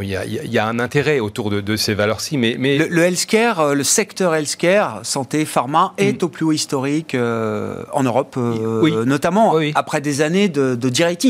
il 0.00 0.08
y, 0.08 0.48
y, 0.48 0.58
a 0.58 0.66
un 0.66 0.78
intérêt 0.78 1.20
autour 1.20 1.50
de, 1.50 1.60
de 1.60 1.76
ces 1.76 1.94
valeurs-ci. 1.94 2.36
Mais, 2.36 2.56
mais... 2.58 2.78
Le, 2.78 3.02
healthcare, 3.02 3.74
le 3.74 3.84
secteur 3.84 4.34
healthcare, 4.34 5.00
santé, 5.02 5.44
pharma, 5.44 5.94
est 5.98 6.20
mm. 6.20 6.24
au 6.24 6.28
plus 6.28 6.44
haut 6.44 6.52
historique 6.52 7.14
en 7.14 8.02
Europe, 8.02 8.36
notamment 8.36 9.56
après 9.74 10.00
des 10.00 10.20
années 10.20 10.48
de, 10.48 10.74
de 10.74 10.88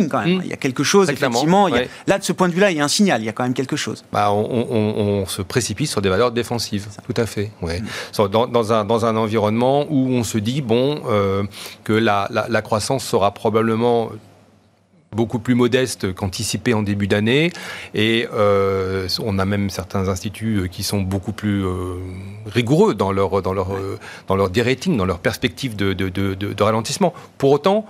quand 0.09 0.25
même. 0.25 0.39
Mm. 0.39 0.43
Il 0.45 0.51
y 0.51 0.53
a 0.53 0.57
quelque 0.57 0.83
chose, 0.83 1.11
effectivement. 1.11 1.69
là, 2.07 2.19
de 2.19 2.25
ce 2.25 2.33
point 2.33 2.49
de 2.49 2.55
vue-là, 2.55 2.71
il 2.71 2.77
y 2.77 2.81
a 2.81 2.85
un 2.85 2.89
signal, 2.89 3.23
il 3.23 3.27
y 3.27 3.29
a 3.29 3.33
quand 3.33 3.45
même 3.45 3.55
quelque 3.55 3.77
chose. 3.77 4.05
Bah, 4.13 4.33
on, 4.33 4.67
on, 4.71 5.21
on, 5.23 5.27
se 5.27 5.43
précipite 5.43 5.89
sur 5.89 6.01
des 6.01 6.09
valeurs 6.09 6.33
défensives, 6.33 6.87
tout 7.07 7.21
à 7.21 7.27
fait. 7.27 7.51
Dans, 8.17 8.73
un, 8.73 8.85
dans, 8.85 9.05
un, 9.05 9.17
environnement 9.17 9.87
où 9.89 10.09
on 10.09 10.25
se 10.25 10.39
dit 10.39 10.63
bon 10.63 11.03
euh, 11.09 11.45
que 11.85 11.93
la, 11.93 12.29
la, 12.31 12.63
croissance 12.63 13.05
sera 13.05 13.33
probablement 13.33 14.11
beaucoup 15.13 15.39
plus 15.39 15.55
modeste 15.55 16.13
qu'anticipé 16.15 16.75
en 16.75 16.83
début 16.83 17.07
d'année. 17.07 17.51
Et 17.95 18.29
euh, 18.33 19.09
on 19.25 19.39
a 19.39 19.45
même 19.45 19.71
certains 19.71 20.09
instituts 20.09 20.69
qui 20.71 20.83
sont 20.83 21.01
beaucoup 21.01 21.33
plus 21.33 21.65
euh, 21.65 21.95
rigoureux 22.47 22.95
dans 22.95 23.13
leur, 23.13 23.41
dans 23.43 23.55
leur, 23.55 23.69
dans 24.27 24.37
leur 24.37 24.51
rating, 24.55 24.97
dans 24.97 25.07
leur 25.07 25.19
perspective 25.19 25.77
de, 25.77 25.93
de, 25.93 26.09
de, 26.09 26.35
de 26.35 26.63
ralentissement. 26.63 27.15
Pour 27.39 27.53
autant, 27.53 27.87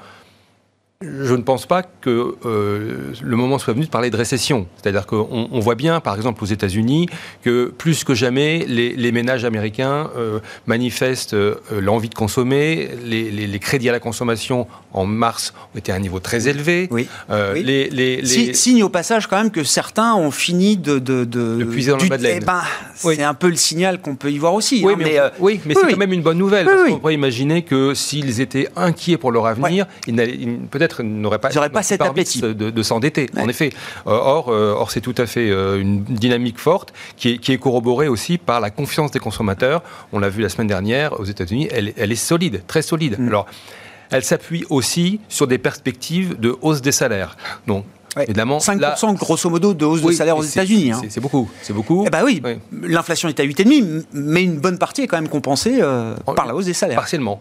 je 1.01 1.33
ne 1.35 1.43
pense 1.43 1.65
pas 1.65 1.85
que 1.85 2.35
euh, 2.45 3.13
le 3.23 3.37
moment 3.37 3.61
soit 3.61 3.73
venu 3.73 3.85
de 3.85 3.91
parler 3.91 4.11
de 4.11 4.17
récession. 4.17 4.67
C'est-à-dire 4.83 5.07
qu'on 5.07 5.49
on 5.53 5.61
voit 5.61 5.77
bien, 5.77 6.01
par 6.01 6.17
exemple 6.17 6.43
aux 6.43 6.49
États-Unis, 6.49 7.09
que 7.45 7.67
plus 7.79 8.03
que 8.03 8.17
jamais, 8.17 8.67
les, 8.67 9.13
ménages 9.13 9.45
américains 9.45 10.11
euh, 10.17 10.41
manifestent 10.67 11.35
euh, 11.35 11.55
l'envie 11.71 12.09
de 12.09 12.17
consommer. 12.17 12.89
Les, 13.05 13.31
les, 13.31 13.59
crédits 13.61 13.89
à 13.89 13.93
la 13.93 14.01
consommation 14.01 14.67
en 14.93 15.07
mars 15.07 15.55
ont 15.73 15.79
été 15.79 15.93
à 15.93 15.95
un 15.95 16.01
niveau 16.01 16.19
très 16.19 16.49
élevé. 16.49 16.89
Oui. 16.91 17.07
Les, 17.55 18.53
signe 18.53 18.83
au 18.83 18.89
passage 18.89 19.29
quand 19.29 19.37
même 19.37 19.53
que 19.53 19.63
certains 19.63 20.17
ont 20.17 20.33
fini 20.33 20.77
de... 20.77 20.99
De, 20.99 21.25
de, 21.25 21.63
puiser 21.63 21.93
dans 21.93 21.99
le 21.99 22.09
bas 22.09 22.19
de 22.19 22.27
eh 22.27 22.41
ben, 22.41 22.63
C'est 22.97 23.23
un 23.23 23.35
peu 23.35 23.51
le 23.51 23.57
signal 23.57 24.01
qu'on 24.01 24.17
peut 24.17 24.33
y 24.33 24.39
voir 24.39 24.55
aussi. 24.55 24.83
Oui, 24.85 24.95
hein, 24.95 24.99
mais, 24.99 25.21
oui, 25.39 25.61
mais 25.65 25.75
c'est 25.75 25.93
quand 25.93 25.97
même 25.97 26.13
une 26.13 26.23
bonne 26.23 26.39
nouvelle. 26.39 26.67
parce 26.67 26.89
qu'on 26.89 26.99
pourrait 26.99 27.15
imaginer 27.15 27.63
que 27.63 27.95
s'ils 27.95 28.41
étaient 28.41 28.69
inquiets 28.75 29.17
pour 29.17 29.31
leur 29.31 29.47
avenir, 29.47 29.87
peut-être 30.07 30.88
n'aurait 31.01 31.39
pas, 31.39 31.51
pas 31.51 31.83
cet 31.83 32.03
appétit 32.03 32.41
de, 32.41 32.83
s'endetter. 32.83 33.29
En 33.37 33.49
effet. 33.49 33.71
Euh, 34.07 34.11
or, 34.11 34.49
euh, 34.49 34.73
or 34.73 34.91
c'est 34.91 35.01
tout 35.01 35.15
à 35.19 35.27
fait 35.27 35.51
euh, 35.51 35.81
une 35.81 36.03
dynamique 36.05 36.59
forte 36.59 36.93
qui 37.17 37.31
est, 37.31 37.39
qui 37.39 37.53
est, 37.53 37.59
corroborée 37.59 38.09
aussi 38.09 38.39
par 38.39 38.61
la 38.61 38.71
confiance 38.71 39.11
des 39.11 39.19
consommateurs. 39.19 39.83
On 40.13 40.19
l'a 40.19 40.29
vu 40.29 40.43
la 40.43 40.49
semaine 40.49 40.67
dernière 40.67 41.19
aux 41.21 41.25
États-Unis, 41.25 41.69
elle, 41.71 41.93
elle, 41.97 42.13
est 42.13 42.17
solide, 42.17 42.63
très 42.67 42.83
solide. 42.83 43.17
Mm. 43.19 43.29
Alors, 43.29 43.47
elle 44.11 44.25
s'appuie 44.25 44.65
aussi 44.71 45.21
sur 45.29 45.47
des 45.47 45.59
perspectives 45.59 46.39
de 46.39 46.57
hausse 46.63 46.81
des 46.81 46.93
salaires. 46.93 47.37
Donc, 47.67 47.85
Évidemment, 48.21 48.59
5% 48.59 49.15
grosso 49.17 49.49
modo 49.49 49.75
de 49.75 49.85
hausse 49.85 50.03
de 50.03 50.11
salaire 50.11 50.37
aux 50.37 50.43
États-Unis. 50.43 50.91
Hein. 50.91 51.03
C'est 51.09 51.21
beaucoup, 51.21 51.49
c'est 51.63 51.75
beaucoup. 51.75 52.05
Eh 52.07 52.11
ben 52.11 52.25
oui, 52.25 52.43
l'inflation 52.73 53.29
est 53.29 53.39
à 53.39 53.45
8,5, 53.45 54.07
mais 54.13 54.43
une 54.43 54.59
bonne 54.59 54.79
partie 54.79 55.03
est 55.03 55.07
quand 55.07 55.19
même 55.19 55.29
compensée 55.29 55.81
par 56.35 56.47
la 56.47 56.55
hausse 56.55 56.65
des 56.65 56.73
salaires. 56.73 56.97
Partiellement. 56.97 57.41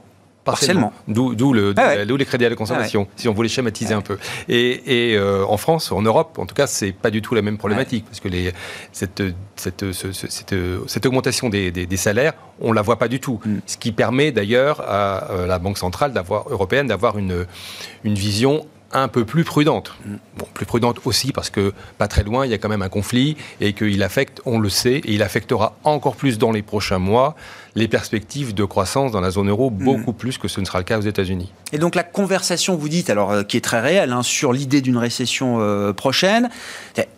Partiellement. 0.52 0.94
D'où 1.08 1.54
le, 1.54 1.74
ah 1.78 1.96
les 1.96 2.26
crédits 2.26 2.46
à 2.46 2.50
la 2.50 2.56
consommation, 2.56 3.08
ah 3.10 3.14
si 3.16 3.28
on 3.28 3.34
voulait 3.34 3.50
schématiser 3.50 3.94
un 3.94 4.02
peu. 4.02 4.18
Et, 4.48 5.12
et 5.12 5.18
euh, 5.18 5.46
en 5.46 5.58
France, 5.58 5.92
en 5.92 6.02
Europe, 6.02 6.40
en 6.40 6.46
tout 6.46 6.56
cas, 6.56 6.68
c'est 6.68 6.92
pas 6.92 7.12
du 7.12 7.22
tout 7.22 7.36
la 7.36 7.42
même 7.42 7.58
problématique, 7.58 8.06
parce 8.06 8.20
que 8.20 8.28
les, 8.28 8.54
cette, 8.92 9.24
cette, 9.56 9.86
cette, 9.92 11.06
augmentation 11.06 11.50
des, 11.50 11.72
des, 11.72 11.98
salaires, 11.98 12.34
on 12.60 12.72
la 12.72 12.82
voit 12.82 12.98
pas 12.98 13.08
du 13.08 13.20
tout. 13.20 13.40
Mm. 13.46 13.58
Ce 13.66 13.78
qui 13.78 13.92
permet 13.92 14.32
d'ailleurs 14.32 14.82
à 14.82 15.32
euh, 15.32 15.48
la 15.48 15.60
Banque 15.60 15.78
centrale 15.78 16.14
européenne 16.50 16.88
d'avoir 16.88 17.18
une, 17.18 17.46
une 18.04 18.16
vision 18.16 18.66
un 18.94 19.08
peu 19.08 19.26
plus 19.26 19.44
prudente. 19.44 19.94
Bon, 20.38 20.48
plus 20.54 20.66
prudente 20.66 21.00
aussi 21.06 21.32
parce 21.32 21.50
que 21.50 21.74
pas 21.98 22.08
très 22.08 22.24
loin, 22.24 22.46
il 22.46 22.52
y 22.52 22.54
a 22.54 22.58
quand 22.58 22.70
même 22.70 22.82
un 22.82 22.90
conflit 22.90 23.36
et 23.60 23.74
qu'il 23.74 24.02
affecte, 24.04 24.42
on 24.46 24.60
le 24.60 24.70
sait, 24.70 24.98
et 24.98 25.14
il 25.14 25.24
affectera 25.24 25.76
encore 25.84 26.16
plus 26.16 26.38
dans 26.38 26.52
les 26.52 26.62
prochains 26.62 27.00
mois 27.00 27.36
les 27.76 27.88
perspectives 27.88 28.54
de 28.54 28.64
croissance 28.64 29.12
dans 29.12 29.22
la 29.22 29.30
zone 29.30 29.50
euro, 29.50 29.70
mm. 29.70 29.84
beaucoup 29.84 30.14
plus 30.14 30.38
que 30.38 30.48
ce 30.48 30.60
ne 30.60 30.66
sera 30.66 30.80
le 30.80 30.84
cas 30.84 30.98
aux 30.98 31.02
États-Unis. 31.02 31.52
Et 31.74 31.78
donc 31.78 31.96
la 31.96 32.04
conversation, 32.04 32.76
vous 32.76 32.90
dites, 32.90 33.10
alors 33.10 33.32
euh, 33.32 33.44
qui 33.44 33.58
est 33.58 33.62
très 33.62 33.82
réelle, 33.82 34.12
hein, 34.14 34.24
sur 34.24 34.54
l'idée 34.54 34.82
d'une 34.82 34.98
récession 34.98 35.58
euh, 35.60 35.94
prochaine, 35.94 36.50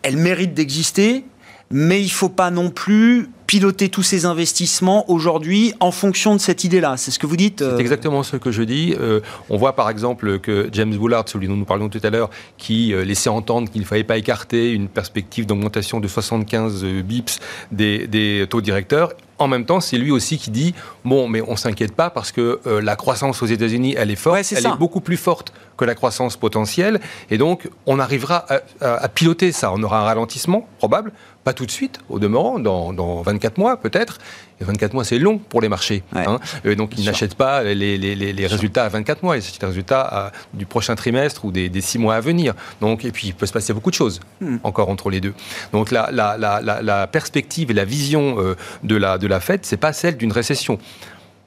elle 0.02 0.18
mérite 0.18 0.54
d'exister, 0.54 1.24
mais 1.72 2.02
il 2.02 2.06
ne 2.06 2.10
faut 2.10 2.30
pas 2.30 2.52
non 2.52 2.70
plus 2.70 3.30
piloter 3.50 3.90
tous 3.90 4.04
ces 4.04 4.26
investissements 4.26 5.10
aujourd'hui 5.10 5.74
en 5.80 5.90
fonction 5.90 6.36
de 6.36 6.40
cette 6.40 6.64
idée-là. 6.64 6.98
C'est 6.98 7.10
ce 7.10 7.18
que 7.18 7.26
vous 7.26 7.36
dites 7.36 7.62
C'est 7.62 7.66
euh 7.66 7.78
exactement 7.80 8.22
ce 8.22 8.38
que 8.38 8.52
je 8.52 8.62
dis. 8.62 8.94
Euh, 9.00 9.22
on 9.50 9.58
voit 9.58 9.76
par 9.76 9.90
exemple 9.90 10.38
que 10.38 10.70
James 10.72 10.96
Bullard, 10.96 11.28
celui 11.28 11.48
dont 11.48 11.56
nous 11.56 11.66
parlions 11.66 11.90
tout 11.90 12.00
à 12.04 12.12
l'heure, 12.12 12.30
qui 12.60 12.94
euh, 12.94 13.04
laissait 13.04 13.32
entendre 13.32 13.68
qu'il 13.72 13.82
ne 13.82 13.88
fallait 13.88 14.04
pas 14.04 14.18
écarter 14.18 14.72
une 14.72 14.88
perspective 14.88 15.48
d'augmentation 15.48 16.00
de 16.00 16.08
75 16.08 16.86
bips 17.04 17.40
des, 17.72 18.06
des 18.06 18.46
taux 18.48 18.62
directeurs, 18.62 19.14
en 19.40 19.48
même 19.48 19.66
temps, 19.66 19.80
c'est 19.80 19.98
lui 19.98 20.12
aussi 20.12 20.38
qui 20.38 20.52
dit 20.52 20.76
bon, 21.04 21.28
mais 21.28 21.42
on 21.42 21.56
s'inquiète 21.56 21.96
pas 21.96 22.10
parce 22.10 22.34
que 22.34 22.60
la 22.84 22.98
croissance 22.98 23.42
aux 23.42 23.46
États-Unis, 23.46 23.96
elle 23.98 24.12
est 24.12 24.18
forte, 24.18 24.38
elle 24.52 24.66
est 24.66 24.78
beaucoup 24.78 25.00
plus 25.00 25.16
forte 25.16 25.54
que 25.78 25.86
la 25.86 25.96
croissance 25.96 26.36
potentielle, 26.36 27.00
et 27.32 27.38
donc 27.38 27.70
on 27.86 28.00
arrivera 28.00 28.46
à, 28.82 28.96
à, 28.96 29.08
piloter 29.08 29.54
ça. 29.54 29.72
On 29.72 29.82
aura 29.82 30.02
un 30.02 30.04
ralentissement 30.04 30.68
probable, 30.78 31.14
pas 31.44 31.54
tout 31.54 31.66
de 31.66 31.72
suite, 31.72 32.00
au 32.10 32.20
demeurant, 32.20 32.60
dans, 32.60 32.94
dans 32.94 33.22
24 33.22 33.58
mois 33.58 33.78
peut-être. 33.78 34.18
Et 34.62 34.66
24 34.66 34.94
mois, 34.94 35.06
c'est 35.06 35.20
long 35.20 35.38
pour 35.38 35.62
les 35.62 35.70
marchés. 35.70 36.04
Hein. 36.14 36.40
donc, 36.76 36.98
ils 36.98 37.06
n'achètent 37.06 37.36
pas 37.36 37.64
les, 37.64 37.98
les, 37.98 38.16
les, 38.16 38.48
résultats 38.48 38.84
à 38.84 38.90
24 38.90 39.24
mois, 39.24 39.38
ils 39.38 39.40
achètent 39.40 39.62
les 39.62 39.68
résultats 39.68 40.32
du 40.54 40.66
prochain 40.66 40.96
trimestre 40.96 41.46
ou 41.46 41.52
des, 41.52 41.70
des, 41.70 41.82
6 41.82 41.98
mois 41.98 42.16
à 42.16 42.20
venir. 42.20 42.54
Donc, 42.82 43.06
et 43.06 43.12
puis, 43.12 43.28
il 43.28 43.34
peut 43.34 43.46
se 43.46 43.54
passer 43.54 43.74
beaucoup 43.74 43.90
de 43.90 43.96
choses 43.96 44.20
hmm. 44.42 44.58
encore 44.64 44.90
entre 44.90 45.10
les 45.10 45.22
deux. 45.22 45.34
Donc, 45.72 45.92
la, 45.92 46.10
la, 46.12 46.38
la, 46.38 46.82
la, 46.82 47.08
perspective 47.08 47.72
et 47.72 47.74
la 47.74 47.86
vision 47.86 48.36
euh, 48.40 48.56
de, 48.84 48.96
la, 48.98 49.18
de 49.18 49.28
la 49.28 49.40
Fed, 49.40 49.62
c'est 49.64 49.78
pas 49.78 49.94
celle 49.94 50.18
d'une 50.18 50.34
récession. 50.34 50.78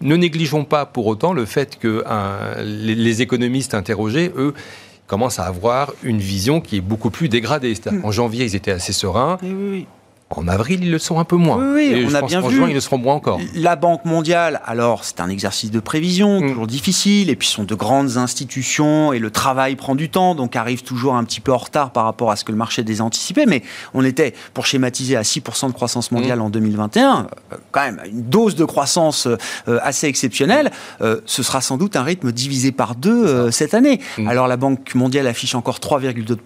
Ne 0.01 0.17
négligeons 0.17 0.65
pas 0.65 0.85
pour 0.85 1.07
autant 1.07 1.33
le 1.33 1.45
fait 1.45 1.79
que 1.79 2.05
les, 2.65 3.23
économistes 3.23 3.75
interrogés, 3.75 4.33
eux, 4.37 4.53
commencent 5.13 5.39
à 5.39 5.45
avoir 5.45 5.93
une 6.03 6.21
vision 6.21 6.63
qui 6.63 6.79
est 6.79 6.81
beaucoup 6.81 7.11
plus 7.11 7.29
dégradée. 7.29 7.75
Hmm. 7.75 8.03
En 8.03 8.11
janvier, 8.11 8.47
ils 8.47 8.57
étaient 8.57 8.71
assez 8.71 8.95
sereins. 8.95 9.37
Oui, 9.43 9.53
oui, 9.53 9.87
en 10.39 10.49
avril, 10.49 10.81
ils 10.83 10.91
le 10.91 10.99
sont 10.99 11.19
un 11.19 11.25
peu 11.25 11.37
moins. 11.37 11.75
Oui, 11.75 12.07
on 12.09 12.15
a 12.15 12.23
bien 12.23 12.41
vu. 12.41 12.57
Juin, 12.57 12.69
ils 12.69 12.75
le 12.75 12.81
seront 12.81 12.99
moins 12.99 13.15
encore. 13.15 13.41
La 13.55 13.77
Banque 13.77 14.05
mondiale, 14.05 14.61
alors 14.65 15.05
c'est 15.05 15.21
un 15.21 15.29
exercice 15.29 15.71
de 15.71 15.81
prévision, 15.81 16.41
mm. 16.41 16.49
toujours 16.49 16.67
difficile, 16.67 17.31
et 17.31 17.37
puis 17.37 17.49
ce 17.49 17.55
sont 17.55 17.65
de 17.65 17.75
grandes 17.75 18.17
institutions, 18.17 19.13
et 19.13 19.19
le 19.19 19.31
travail 19.31 19.77
prend 19.77 19.95
du 19.95 20.09
temps, 20.09 20.35
donc 20.35 20.57
arrive 20.57 20.83
toujours 20.83 21.15
un 21.15 21.25
petit 21.25 21.41
peu 21.41 21.53
en 21.53 21.59
retard 21.59 21.91
par 21.91 22.05
rapport 22.05 22.31
à 22.31 22.37
ce 22.37 22.45
que 22.45 22.53
le 22.53 22.59
marché 22.59 22.83
des. 22.83 23.01
Mais 23.47 23.63
on 23.95 24.05
était, 24.05 24.35
pour 24.55 24.67
schématiser, 24.67 25.17
à 25.17 25.23
6% 25.23 25.69
de 25.69 25.73
croissance 25.73 26.13
mondiale 26.13 26.39
mm. 26.39 26.43
en 26.43 26.51
2021, 26.51 27.27
euh, 27.53 27.57
quand 27.71 27.83
même 27.83 28.01
une 28.07 28.23
dose 28.23 28.55
de 28.55 28.65
croissance 28.65 29.27
euh, 29.27 29.79
assez 29.83 30.07
exceptionnelle. 30.07 30.71
Euh, 31.01 31.21
ce 31.27 31.43
sera 31.43 31.61
sans 31.61 31.77
doute 31.77 31.97
un 31.97 32.03
rythme 32.03 32.33
divisé 32.33 32.73
par 32.73 32.95
deux 32.95 33.51
cette 33.51 33.75
année. 33.75 34.01
Mm. 34.19 34.29
Alors 34.29 34.47
la 34.47 34.57
Banque 34.57 34.95
mondiale 34.95 35.27
affiche 35.27 35.55
encore 35.55 35.79
3,2% 35.79 36.39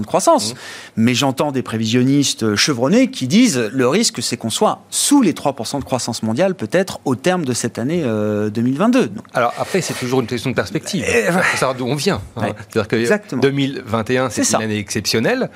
de 0.00 0.06
croissance. 0.06 0.52
Mmh. 0.52 0.56
Mais 0.96 1.14
j'entends 1.14 1.52
des 1.52 1.62
prévisionnistes 1.62 2.56
chevronnés 2.56 3.10
qui 3.10 3.26
disent 3.26 3.70
le 3.72 3.88
risque, 3.88 4.22
c'est 4.22 4.36
qu'on 4.36 4.50
soit 4.50 4.80
sous 4.90 5.22
les 5.22 5.32
3% 5.32 5.78
de 5.78 5.84
croissance 5.84 6.22
mondiale, 6.22 6.54
peut-être 6.54 7.00
au 7.04 7.14
terme 7.14 7.44
de 7.44 7.52
cette 7.52 7.78
année 7.78 8.02
2022. 8.02 9.00
Euh, 9.00 9.08
Alors 9.34 9.54
après, 9.58 9.80
c'est 9.80 9.94
toujours 9.94 10.20
une 10.20 10.26
question 10.26 10.50
de 10.50 10.54
perspective. 10.54 11.04
Il 11.08 11.32
faut 11.32 11.56
savoir 11.56 11.74
d'où 11.76 11.86
on 11.86 11.94
vient. 11.94 12.20
Hein. 12.36 12.52
C'est-à-dire 12.70 13.18
que 13.18 13.36
2021, 13.36 14.30
c'est 14.30 14.54
une 14.54 14.62
année 14.62 14.78
exceptionnelle. 14.78 15.50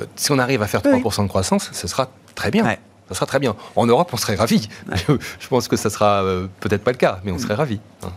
Euh, 0.00 0.04
si 0.16 0.32
on 0.32 0.38
arrive 0.38 0.62
à 0.62 0.66
faire 0.66 0.80
3% 0.80 1.22
de 1.22 1.28
croissance, 1.28 1.70
ce 1.72 1.88
sera 1.88 2.10
très 2.34 2.50
bien. 2.50 2.64
Ça 3.08 3.14
sera 3.14 3.26
très 3.26 3.38
bien. 3.38 3.54
En 3.76 3.86
Europe, 3.86 4.10
on 4.12 4.16
serait 4.16 4.34
ravis. 4.34 4.68
Je 5.08 5.48
pense 5.48 5.68
que 5.68 5.76
ça 5.76 5.90
sera 5.90 6.22
euh, 6.24 6.46
peut-être 6.60 6.82
pas 6.82 6.92
le 6.92 6.96
cas, 6.96 7.20
mais 7.24 7.32
on 7.32 7.38
serait 7.38 7.54
ravis. 7.54 7.80
Hein. 8.02 8.08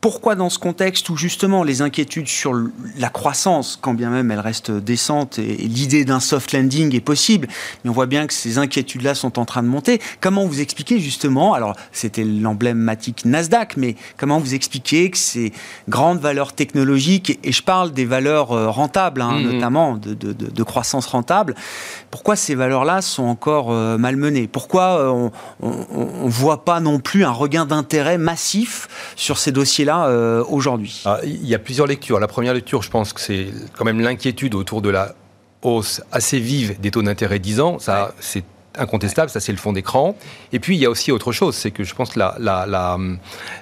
Pourquoi 0.00 0.36
dans 0.36 0.48
ce 0.48 0.58
contexte 0.58 1.08
où 1.10 1.16
justement 1.16 1.64
les 1.64 1.82
inquiétudes 1.82 2.28
sur 2.28 2.54
la 2.96 3.08
croissance, 3.08 3.78
quand 3.80 3.94
bien 3.94 4.10
même 4.10 4.30
elle 4.30 4.40
reste 4.40 4.70
décente 4.70 5.38
et, 5.38 5.56
l'idée 5.56 6.04
d'un 6.04 6.20
soft 6.20 6.52
landing 6.52 6.94
est 6.94 7.00
possible, 7.00 7.48
mais 7.82 7.90
on 7.90 7.92
voit 7.92 8.06
bien 8.06 8.26
que 8.26 8.32
ces 8.32 8.58
inquiétudes-là 8.58 9.14
sont 9.14 9.38
en 9.38 9.44
train 9.44 9.62
de 9.62 9.68
monter, 9.68 10.00
comment 10.20 10.46
vous 10.46 10.60
expliquez 10.60 11.00
justement, 11.00 11.54
alors 11.54 11.74
c'était 11.92 12.24
l'emblématique 12.24 13.24
Nasdaq, 13.24 13.76
mais 13.76 13.96
comment 14.16 14.38
vous 14.38 14.54
expliquez 14.54 15.10
que 15.10 15.18
ces 15.18 15.52
grandes 15.88 16.20
valeurs 16.20 16.52
technologiques, 16.52 17.38
et 17.42 17.50
je 17.50 17.62
parle 17.62 17.92
des 17.92 18.04
valeurs 18.04 18.52
euh, 18.52 18.68
rentables, 18.68 19.20
hein, 19.20 19.40
mmh. 19.40 19.52
notamment 19.52 19.96
de, 19.96 20.62
croissance 20.62 21.06
rentable, 21.06 21.54
pourquoi 22.10 22.36
ces 22.36 22.54
valeurs-là 22.54 23.00
sont 23.02 23.24
encore 23.24 23.72
euh, 23.72 23.96
malmenées? 23.96 24.46
Pourquoi 24.46 25.00
euh, 25.00 25.30
on 25.60 26.24
ne 26.24 26.30
voit 26.30 26.64
pas 26.64 26.80
non 26.80 27.00
plus 27.00 27.24
un 27.24 27.30
regain 27.30 27.64
d'intérêt 27.64 28.18
massif 28.18 28.87
sur 29.18 29.36
ces 29.36 29.52
dossiers 29.52 29.86
euh, 29.88 30.44
aujourd'hui? 30.48 31.02
Ah, 31.04 31.18
Il 31.24 31.46
y 31.46 31.54
a 31.54 31.58
plusieurs 31.58 31.86
lectures. 31.86 32.20
La 32.20 32.28
première 32.28 32.54
lecture, 32.54 32.82
je 32.82 32.90
pense 32.90 33.12
que 33.12 33.20
c'est 33.20 33.48
quand 33.76 33.84
même 33.84 34.00
l'inquiétude 34.00 34.54
autour 34.54 34.80
de 34.80 34.88
la 34.88 35.14
hausse 35.62 36.00
assez 36.12 36.38
vive 36.38 36.80
des 36.80 36.92
taux 36.92 37.02
d'intérêt 37.02 37.40
10 37.40 37.60
ans. 37.60 37.78
Ça, 37.80 38.14
c'est 38.20 38.44
incontestable, 38.76 39.28
ça 39.28 39.40
c'est 39.40 39.50
le 39.50 39.58
fond 39.58 39.72
d'écran. 39.72 40.16
Et 40.52 40.60
puis 40.60 40.76
il 40.76 40.80
y 40.80 40.86
a 40.86 40.90
aussi 40.90 41.10
autre 41.10 41.32
chose, 41.32 41.56
c'est 41.56 41.72
que 41.72 41.82
je 41.82 41.96
pense 41.96 42.10
que 42.10 42.18
la, 42.20 42.96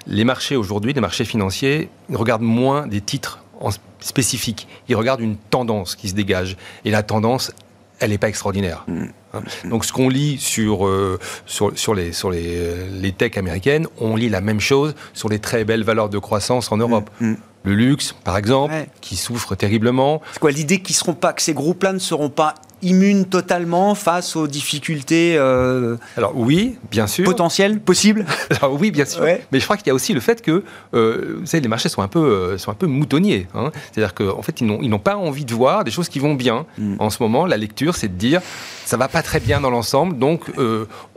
les 0.05 0.23
marchés 0.23 0.55
aujourd'hui, 0.55 0.93
les 0.93 1.01
marchés 1.01 1.25
financiers, 1.25 1.89
regardent 2.13 2.43
moins 2.43 2.85
des 2.85 3.01
titres 3.01 3.39
en 3.59 3.71
spécifiques. 3.99 4.67
Ils 4.89 4.95
regardent 4.95 5.21
une 5.21 5.37
tendance 5.37 5.95
qui 5.95 6.07
se 6.09 6.13
dégage. 6.13 6.55
Et 6.85 6.91
la 6.91 7.01
tendance, 7.01 7.51
elle 7.99 8.11
n'est 8.11 8.17
pas 8.17 8.29
extraordinaire. 8.29 8.83
Mm. 8.87 9.05
Hein. 9.33 9.41
Donc 9.65 9.85
ce 9.85 9.93
qu'on 9.93 10.09
lit 10.09 10.37
sur, 10.39 10.87
euh, 10.87 11.19
sur, 11.45 11.77
sur, 11.77 11.93
les, 11.93 12.11
sur 12.11 12.31
les, 12.31 12.89
les 12.89 13.11
techs 13.11 13.37
américaines, 13.37 13.87
on 13.99 14.15
lit 14.15 14.29
la 14.29 14.41
même 14.41 14.59
chose 14.59 14.95
sur 15.13 15.29
les 15.29 15.39
très 15.39 15.65
belles 15.65 15.83
valeurs 15.83 16.09
de 16.09 16.19
croissance 16.19 16.71
en 16.71 16.77
Europe. 16.77 17.09
Mm. 17.19 17.31
Mm. 17.31 17.37
Le 17.63 17.73
luxe, 17.73 18.15
par 18.23 18.37
exemple, 18.37 18.73
qui 19.01 19.17
souffre 19.17 19.55
terriblement. 19.55 20.21
C'est 20.31 20.39
quoi 20.39 20.51
l'idée 20.51 20.79
qu'ils 20.79 20.95
seront 20.95 21.15
pas, 21.15 21.33
que 21.33 21.41
ces 21.41 21.53
groupes-là 21.53 21.91
ne 21.91 21.99
seront 21.99 22.29
pas 22.29 22.55
immunes 22.81 23.25
totalement 23.25 23.95
face 23.95 24.35
aux 24.35 24.47
difficultés 24.47 25.35
euh, 25.37 25.97
Alors 26.15 26.33
oui, 26.35 26.77
bien 26.91 27.07
sûr. 27.07 27.25
Potentielles, 27.25 27.79
possibles 27.79 28.25
Alors 28.61 28.79
oui, 28.79 28.91
bien 28.91 29.05
sûr. 29.05 29.23
Mais 29.51 29.59
je 29.59 29.63
crois 29.63 29.77
qu'il 29.77 29.87
y 29.87 29.89
a 29.89 29.93
aussi 29.93 30.13
le 30.13 30.19
fait 30.19 30.41
que 30.41 30.63
euh, 30.93 31.37
vous 31.39 31.45
savez, 31.45 31.61
les 31.61 31.67
marchés 31.67 31.89
sont 31.89 32.01
un 32.01 32.07
peu, 32.07 32.19
euh, 32.19 32.57
sont 32.57 32.71
un 32.71 32.75
peu 32.75 32.87
moutonniers. 32.87 33.47
Hein. 33.55 33.71
C'est-à-dire 33.91 34.13
qu'en 34.13 34.41
fait, 34.41 34.61
ils 34.61 34.67
n'ont 34.67 34.99
pas 34.99 35.15
envie 35.15 35.45
de 35.45 35.53
voir 35.53 35.83
des 35.83 35.91
choses 35.91 36.09
qui 36.09 36.19
vont 36.19 36.35
bien. 36.35 36.65
Mm. 36.77 36.95
En 36.99 37.09
ce 37.09 37.21
moment, 37.21 37.45
la 37.45 37.57
lecture, 37.57 37.95
c'est 37.95 38.09
de 38.09 38.17
dire 38.17 38.41
ça 38.85 38.97
va 38.97 39.07
pas 39.07 39.21
très 39.21 39.39
bien 39.39 39.59
dans 39.59 39.69
l'ensemble, 39.69 40.17
donc 40.17 40.43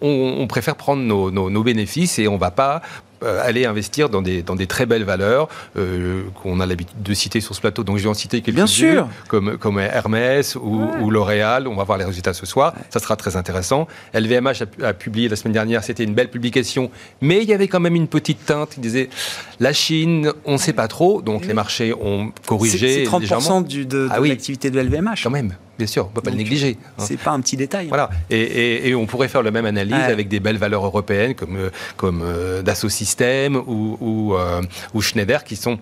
on, 0.01 0.47
préfère 0.49 0.75
prendre 0.75 1.03
nos, 1.03 1.31
nos, 1.31 1.63
bénéfices 1.63 2.19
et 2.19 2.27
on 2.27 2.37
va 2.37 2.51
pas 2.51 2.83
aller 3.23 3.67
investir 3.67 4.09
dans 4.09 4.23
des, 4.23 4.43
dans 4.43 4.57
des 4.57 4.67
très 4.67 4.87
belles 4.87 5.05
valeurs 5.05 5.49
euh, 5.77 6.23
qu'on 6.43 6.61
a 6.61 6.67
l'habitude 6.67 7.03
de 7.03 7.15
citer 7.15 7.41
sur 7.41 7.55
ce 7.55 7.61
plateau. 7.61 7.85
Donc 7.85 7.99
je 7.99 8.03
vais 8.03 8.09
en 8.09 8.15
citer 8.15 8.41
quelques-unes, 8.41 8.67
sûr. 8.67 9.09
Comme, 9.29 9.59
comme 9.59 9.79
Hermès 9.79 10.57
ou, 10.57 11.11
L'Oréal. 11.11 11.67
On 11.69 11.75
va 11.75 11.85
voir 11.85 11.99
les 11.99 12.05
résultats 12.05 12.35
ce 12.35 12.47
soir. 12.47 12.75
Ça 12.91 13.01
sera 13.01 13.17
très 13.17 13.37
intéressant. 13.37 13.89
LVMH 14.15 14.65
a, 14.83 14.93
publié 14.93 15.29
la 15.29 15.37
semaine 15.37 15.53
dernière, 15.53 15.83
c'était 15.85 16.05
une 16.05 16.15
belle 16.15 16.31
publication, 16.31 16.91
mais 17.21 17.43
il 17.43 17.49
y 17.49 17.53
avait 17.53 17.69
quand 17.69 17.81
même 17.81 17.97
une 17.97 18.09
petite 18.09 18.45
teinte. 18.45 18.75
Il 18.77 18.81
disait 18.81 19.11
la 19.59 19.73
Chine, 19.73 20.33
on 20.45 20.53
ne 20.53 20.59
sait 20.59 20.73
pas 20.73 20.89
trop, 20.89 21.23
donc 21.23 21.47
les 21.47 21.55
marchés 21.55 21.93
ont 21.95 22.33
corrigé. 22.47 23.05
C'est 23.05 23.11
30% 23.11 23.67
du, 23.67 23.87
de, 23.87 24.09
ah 24.11 24.21
l'activité 24.21 24.71
de 24.71 24.81
LVMH. 24.81 25.23
Quand 25.23 25.31
même 25.31 25.55
bien 25.81 25.87
sûr, 25.87 26.05
on 26.05 26.09
ne 26.11 26.15
peut 26.15 26.21
pas 26.21 26.31
le 26.31 26.37
négliger. 26.37 26.77
Hein. 26.99 27.05
C'est 27.07 27.19
pas 27.19 27.31
un 27.31 27.41
petit 27.41 27.57
détail. 27.57 27.89
Voilà, 27.89 28.11
et, 28.29 28.95
on 28.95 29.07
pourrait 29.07 29.29
faire 29.29 29.43
la 29.43 29.51
même 29.51 29.65
analyse 29.65 29.95
avec 29.95 30.29
des 30.29 30.39
belles 30.39 30.59
valeurs 30.59 30.85
européennes 30.85 31.35
comme, 31.35 31.57
euh, 31.57 31.71
comme 31.97 32.21
euh, 32.23 32.61
Dassault 32.61 32.91
Systèmes 32.91 33.57
ou, 33.57 33.97
ou, 34.01 34.35
euh, 34.35 34.61
ou, 34.93 35.01
Schneider 35.01 35.43
qui 35.43 35.57
sont 35.57 35.79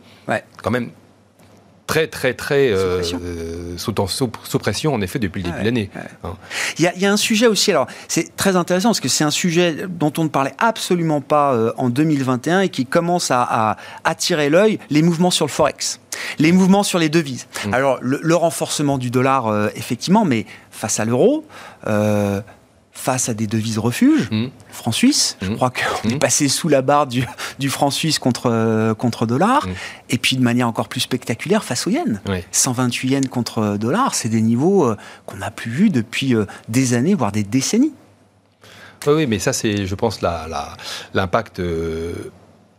quand 0.62 0.70
même 0.70 0.90
très, 1.88 2.06
très, 2.06 2.34
très 2.34 2.70
euh, 2.70 3.02
sous, 3.02 3.92
sous, 4.06 4.58
pression, 4.58 4.94
en 4.94 5.00
effet, 5.00 5.18
depuis 5.18 5.42
le 5.42 5.48
début 5.48 5.60
de 5.60 5.64
l'année. 5.64 5.90
Hein. 6.22 6.34
Il, 6.78 6.84
y 6.84 7.06
a 7.06 7.12
un 7.12 7.16
sujet 7.16 7.48
aussi, 7.48 7.72
alors 7.72 7.88
c'est 8.06 8.36
très 8.36 8.54
intéressant 8.54 8.90
parce 8.90 9.00
que 9.00 9.08
c'est 9.08 9.24
un 9.24 9.32
sujet 9.32 9.86
dont 9.88 10.12
on 10.18 10.24
ne 10.24 10.28
parlait 10.28 10.54
absolument 10.58 11.20
pas 11.20 11.54
euh, 11.54 11.72
en 11.78 11.88
2021 11.88 12.60
et 12.60 12.68
qui 12.68 12.86
commence 12.86 13.32
à, 13.32 13.76
attirer 14.04 14.50
l'œil, 14.50 14.78
les 14.90 15.02
mouvements 15.02 15.32
sur 15.32 15.46
le 15.46 15.50
Forex. 15.50 15.98
Les 16.38 16.52
mouvements 16.52 16.82
sur 16.82 16.98
les 16.98 17.08
devises. 17.08 17.46
Mmh. 17.66 17.74
Alors, 17.74 17.98
le, 18.00 18.34
renforcement 18.34 18.98
du 18.98 19.10
dollar, 19.10 19.46
euh, 19.46 19.68
effectivement, 19.74 20.24
mais 20.24 20.46
face 20.70 21.00
à 21.00 21.04
l'euro, 21.04 21.44
face 22.98 23.28
à 23.28 23.34
des 23.34 23.46
devises 23.46 23.78
refuges, 23.78 24.28
mmh. 24.30 24.46
franc 24.70 24.92
suisse, 24.92 25.36
je 25.40 25.50
mmh. 25.50 25.56
crois 25.56 25.70
qu'on 25.70 26.08
est 26.08 26.14
mmh. 26.16 26.18
passé 26.18 26.48
sous 26.48 26.68
la 26.68 26.82
barre 26.82 27.06
du, 27.06 27.70
franc 27.70 27.90
suisse 27.90 28.18
contre, 28.18 28.50
euh, 28.50 28.92
contre 28.92 29.24
dollar, 29.24 29.66
et 30.10 30.18
puis 30.18 30.36
de 30.36 30.42
manière 30.42 30.66
encore 30.66 30.88
plus 30.88 31.00
spectaculaire 31.00 31.64
face 31.64 31.86
au 31.86 31.90
yen. 31.90 32.20
128 32.50 33.08
yens 33.08 33.28
contre 33.28 33.76
dollar, 33.76 34.14
c'est 34.14 34.28
des 34.28 34.42
niveaux 34.42 34.84
euh, 34.84 34.96
qu'on 35.26 35.36
n'a 35.36 35.50
plus 35.50 35.70
vus 35.70 35.90
depuis 35.90 36.34
euh, 36.34 36.44
des 36.68 36.94
années, 36.94 37.14
voire 37.14 37.30
des 37.30 37.44
décennies. 37.44 37.92
Oui, 39.06 39.26
mais 39.28 39.38
ça 39.38 39.52
c'est, 39.52 39.86
je 39.86 39.94
pense, 39.94 40.20
l'impact 41.14 41.62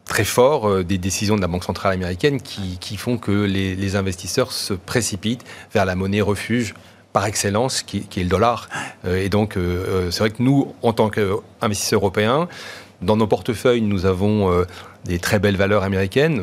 très 0.10 0.26
fort 0.26 0.84
des 0.84 0.98
décisions 0.98 1.36
de 1.36 1.41
la 1.41 1.48
Banque 1.48 1.63
centrale 1.63 1.93
américaine 1.93 2.41
qui, 2.41 2.98
font 2.98 3.17
que 3.17 3.32
les, 3.32 3.95
investisseurs 3.95 4.52
se 4.52 4.74
précipitent 4.74 5.45
vers 5.72 5.86
la 5.86 5.95
monnaie 5.95 6.19
refuge 6.19 6.74
par 7.13 7.26
excellence, 7.26 7.84
qui, 7.84 8.08
est 8.17 8.24
le 8.24 8.30
dollar. 8.30 8.69
Euh, 9.06 9.24
et 9.24 9.30
donc, 9.30 9.56
euh, 9.56 9.86
euh, 9.88 10.12
c'est 10.12 10.19
vrai 10.19 10.30
que 10.30 10.41
nous, 10.41 10.74
en 10.82 10.93
tant 10.93 11.10
qu'investisseurs 11.10 12.00
européens, 12.00 12.48
dans 13.02 13.15
nos 13.15 13.28
portefeuilles, 13.28 13.82
nous 13.82 14.06
avons 14.06 14.65
des 15.06 15.19
très 15.19 15.39
belles 15.39 15.56
valeurs 15.56 15.84
américaines, 15.84 16.41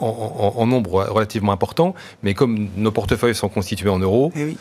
en, 0.00 0.66
nombre 0.66 1.06
relativement 1.08 1.52
important, 1.52 1.94
mais 2.22 2.34
comme 2.34 2.68
nos 2.76 2.90
portefeuilles 2.90 3.34
sont 3.34 3.48
constitués 3.48 3.88
en 3.88 4.00
euros, 4.00 4.32
eh 4.36 4.54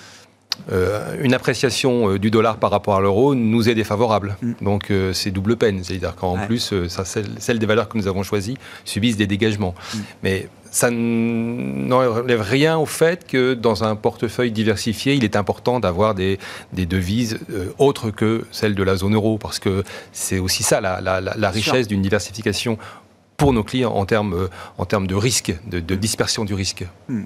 une 1.22 1.34
appréciation 1.34 2.17
du 2.17 2.30
dollar 2.30 2.58
par 2.58 2.72
rapport 2.72 2.96
à 2.96 3.02
l'euro 3.02 3.36
nous 3.36 3.70
est 3.70 3.76
défavorable. 3.76 4.38
Mm. 4.41 4.54
Donc 4.62 4.91
c'est 5.13 5.32
double 5.32 5.56
peine. 5.56 5.84
C'est-à-dire 5.84 6.15
qu'en 6.15 6.38
plus, 6.46 6.74
ça, 6.88 7.06
celles, 7.06 7.60
des 7.60 7.65
valeurs 7.65 7.89
que 7.89 7.98
nous 7.98 8.08
avons 8.08 8.24
choisies 8.24 8.58
subissent 8.86 9.17
des 9.17 9.28
dégagements. 9.28 9.76
Mm. 9.93 9.98
Mais 10.24 10.50
ça 10.72 10.89
n'enlève 10.91 12.41
rien 12.41 12.78
au 12.78 12.86
fait 12.86 13.26
que 13.26 13.54
dans 13.54 13.84
un 13.84 13.96
portefeuille 13.96 14.52
diversifié, 14.52 15.15
il 15.15 15.24
est 15.24 15.36
important 15.36 15.80
d'avoir 15.80 16.15
des, 16.15 16.38
devises 16.74 17.39
euh, 17.52 17.74
autres 17.78 18.12
que 18.12 18.46
celles 18.52 18.76
de 18.76 18.84
la 18.84 18.96
zone 18.96 19.15
euro, 19.15 19.38
parce 19.38 19.60
que 19.60 19.84
c'est 20.12 20.39
aussi 20.39 20.63
ça 20.63 20.82
la, 20.82 21.50
richesse 21.50 21.88
d'une 21.88 22.02
diversification 22.02 22.78
pour 23.38 23.54
nos 23.54 23.63
clients 23.63 23.93
en 23.93 24.06
termes, 24.06 24.34
euh, 24.34 24.48
en 24.78 24.86
termes 24.86 25.08
de 25.08 25.15
risque, 25.15 25.56
de, 25.67 25.96
dispersion 25.96 26.46
du 26.46 26.54
risque. 26.54 26.86
Hmm. 27.08 27.24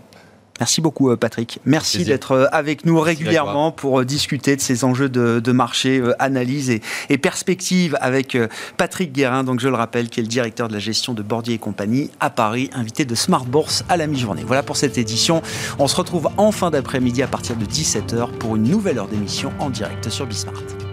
Merci 0.62 0.80
beaucoup 0.80 1.10
euh, 1.10 1.18
Patrick. 1.18 1.60
Merci 1.66 2.04
d'être 2.06 2.34
euh, 2.34 2.46
avec 2.52 2.86
nous 2.86 3.00
régulièrement 3.00 3.72
pour 3.72 4.02
euh, 4.02 4.06
discuter 4.06 4.56
de 4.56 4.62
ces 4.62 4.84
enjeux 4.84 5.10
de, 5.10 5.52
marché, 5.52 6.04
analyse 6.20 6.70
et, 6.70 6.84
et, 7.10 7.18
perspective 7.18 7.98
avec 8.00 8.38
Patrick 8.78 9.12
Guérin, 9.12 9.44
donc 9.44 9.60
je 9.60 9.68
le 9.68 9.74
rappelle, 9.74 10.10
qui 10.10 10.20
est 10.20 10.24
le 10.24 10.30
directeur 10.30 10.68
de 10.68 10.74
la 10.74 10.80
gestion 10.80 11.16
de 11.16 11.24
Bordier 11.24 11.56
et 11.56 11.58
compagnie 11.58 12.12
à 12.20 12.30
Paris, 12.30 12.70
invité 12.74 13.06
de 13.06 13.16
Smart 13.16 13.44
Bourse 13.44 13.84
à 13.90 13.98
la 13.98 14.06
mi-journée. 14.06 14.44
Voilà 14.46 14.62
pour 14.62 14.78
cette 14.78 15.00
édition. 15.00 15.42
On 15.80 15.88
se 15.88 15.96
retrouve 15.96 16.30
en 16.38 16.52
fin 16.52 16.70
d'après-midi 16.70 17.24
à 17.24 17.28
partir 17.28 17.56
de 17.56 17.66
17h 17.66 18.32
pour 18.38 18.56
une 18.56 18.64
nouvelle 18.64 19.00
heure 19.00 19.08
d'émission 19.08 19.52
en 19.58 19.72
direct 19.72 20.10
sur 20.10 20.28
Bismart. 20.28 20.91